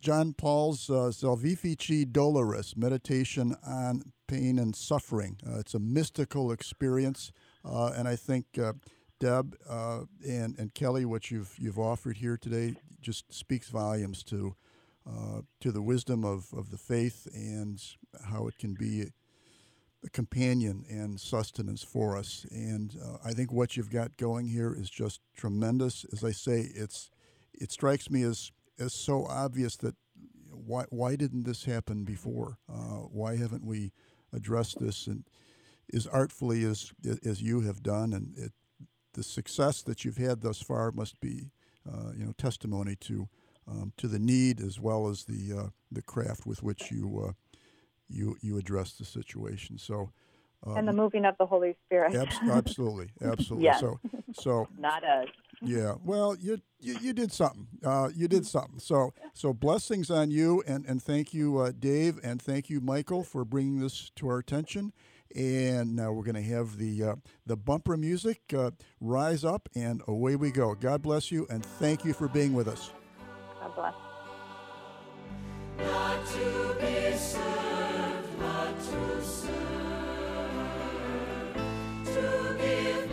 John 0.02 0.34
Paul's 0.34 0.90
uh, 0.90 1.12
Salvifici 1.12 2.06
Doloris, 2.06 2.76
meditation 2.78 3.56
on 3.66 4.14
pain 4.28 4.58
and 4.58 4.76
suffering. 4.76 5.38
Uh, 5.46 5.60
it's 5.60 5.74
a 5.74 5.80
mystical 5.80 6.52
experience, 6.52 7.32
uh, 7.64 7.92
and 7.96 8.08
I 8.08 8.16
think 8.16 8.46
uh, 8.62 8.74
Deb 9.20 9.56
uh, 9.70 10.02
and 10.28 10.58
and 10.58 10.74
Kelly, 10.74 11.06
what 11.06 11.30
you've 11.30 11.56
you've 11.60 11.80
offered 11.80 12.18
here 12.18 12.38
today, 12.38 12.76
just 13.02 13.32
speaks 13.34 13.70
volumes 13.70 14.24
to 14.24 14.56
to 15.62 15.72
the 15.72 15.82
wisdom 15.82 16.26
of, 16.26 16.52
of 16.52 16.70
the 16.70 16.78
faith 16.78 17.30
and 17.34 17.82
how 18.26 18.46
it 18.46 18.58
can 18.58 18.74
be 18.74 19.06
companion 20.14 20.86
and 20.90 21.20
sustenance 21.20 21.84
for 21.84 22.16
us. 22.16 22.46
And 22.52 22.96
uh, 23.04 23.18
I 23.24 23.34
think 23.34 23.52
what 23.52 23.76
you've 23.76 23.92
got 23.92 24.18
going 24.18 24.48
here 24.48 24.74
is 24.74 24.90
just 24.90 25.22
tremendous. 25.36 26.06
As 26.12 26.24
I 26.24 26.32
say, 26.32 26.70
it's 26.74 27.10
it 27.54 27.72
strikes 27.72 28.10
me 28.10 28.24
as 28.24 28.52
as 28.80 28.94
so 28.94 29.26
obvious 29.26 29.76
that 29.78 29.96
why 30.52 30.86
why 30.90 31.16
didn't 31.16 31.44
this 31.44 31.66
happen 31.66 32.04
before? 32.04 32.58
Uh, 32.70 33.08
why 33.12 33.38
haven't 33.38 33.66
we 33.66 33.92
addressed 34.34 34.80
this 34.80 35.08
and 35.08 35.24
as 35.94 36.08
artfully 36.08 36.64
as 36.64 36.92
as 37.26 37.42
you 37.42 37.62
have 37.62 37.82
done? 37.82 38.14
And 38.14 38.38
it, 38.38 38.54
the 39.14 39.24
success 39.24 39.82
that 39.82 40.06
you've 40.06 40.18
had 40.18 40.42
thus 40.42 40.62
far 40.62 40.92
must 40.92 41.20
be 41.20 41.50
uh, 41.88 42.12
you 42.16 42.26
know 42.26 42.34
testimony 42.38 42.96
to 42.96 43.28
um, 43.68 43.94
to 43.98 44.08
the 44.08 44.20
need 44.20 44.62
as 44.62 44.80
well 44.80 45.08
as 45.08 45.26
the 45.26 45.58
uh, 45.58 45.70
the 45.92 46.02
craft 46.02 46.46
with 46.46 46.64
which 46.64 46.92
you 46.92 47.28
uh, 47.28 47.32
you 48.10 48.38
you 48.42 48.58
address 48.58 48.94
the 48.94 49.06
situation. 49.06 49.78
So. 49.78 50.12
Um, 50.66 50.76
and 50.76 50.88
the 50.88 50.94
moving 50.94 51.24
of 51.24 51.38
the 51.38 51.46
Holy 51.46 51.78
Spirit. 51.86 52.16
absolutely, 52.16 53.12
absolutely. 53.22 53.66
yes. 53.66 53.80
So, 53.80 54.00
so 54.34 54.68
not 54.80 55.04
us. 55.04 55.28
Yeah. 55.62 55.96
Well, 56.04 56.36
you 56.36 56.62
you, 56.80 56.98
you 57.00 57.14
did 57.14 57.32
something. 57.32 57.68
Uh, 57.84 58.10
you 58.14 58.28
did 58.28 58.46
something. 58.46 58.80
So 58.80 59.14
so 59.34 59.54
blessings 59.54 60.10
on 60.12 60.32
you, 60.32 60.64
and 60.68 60.86
and 60.86 61.02
thank 61.02 61.34
you, 61.34 61.58
uh, 61.58 61.72
Dave, 61.78 62.20
and 62.24 62.42
thank 62.42 62.70
you, 62.70 62.82
Michael, 62.82 63.24
for 63.24 63.46
bringing 63.46 63.80
this 63.80 64.12
to 64.16 64.28
our 64.30 64.40
attention. 64.40 64.94
And 65.36 65.96
now 65.96 66.12
we're 66.12 66.24
going 66.24 66.36
to 66.36 66.42
have 66.42 66.78
the 66.78 67.04
uh, 67.04 67.16
the 67.46 67.58
bumper 67.58 67.98
music 67.98 68.42
uh, 68.56 68.72
rise 69.02 69.44
up, 69.44 69.70
and 69.76 70.02
away 70.08 70.36
we 70.36 70.52
go. 70.52 70.74
God 70.76 71.02
bless 71.02 71.32
you, 71.32 71.48
and 71.50 71.66
thank 71.66 72.06
you 72.06 72.14
for 72.14 72.28
being 72.28 72.54
with 72.54 72.68
us. 72.68 72.92
God 73.60 73.76
bless. 73.76 73.94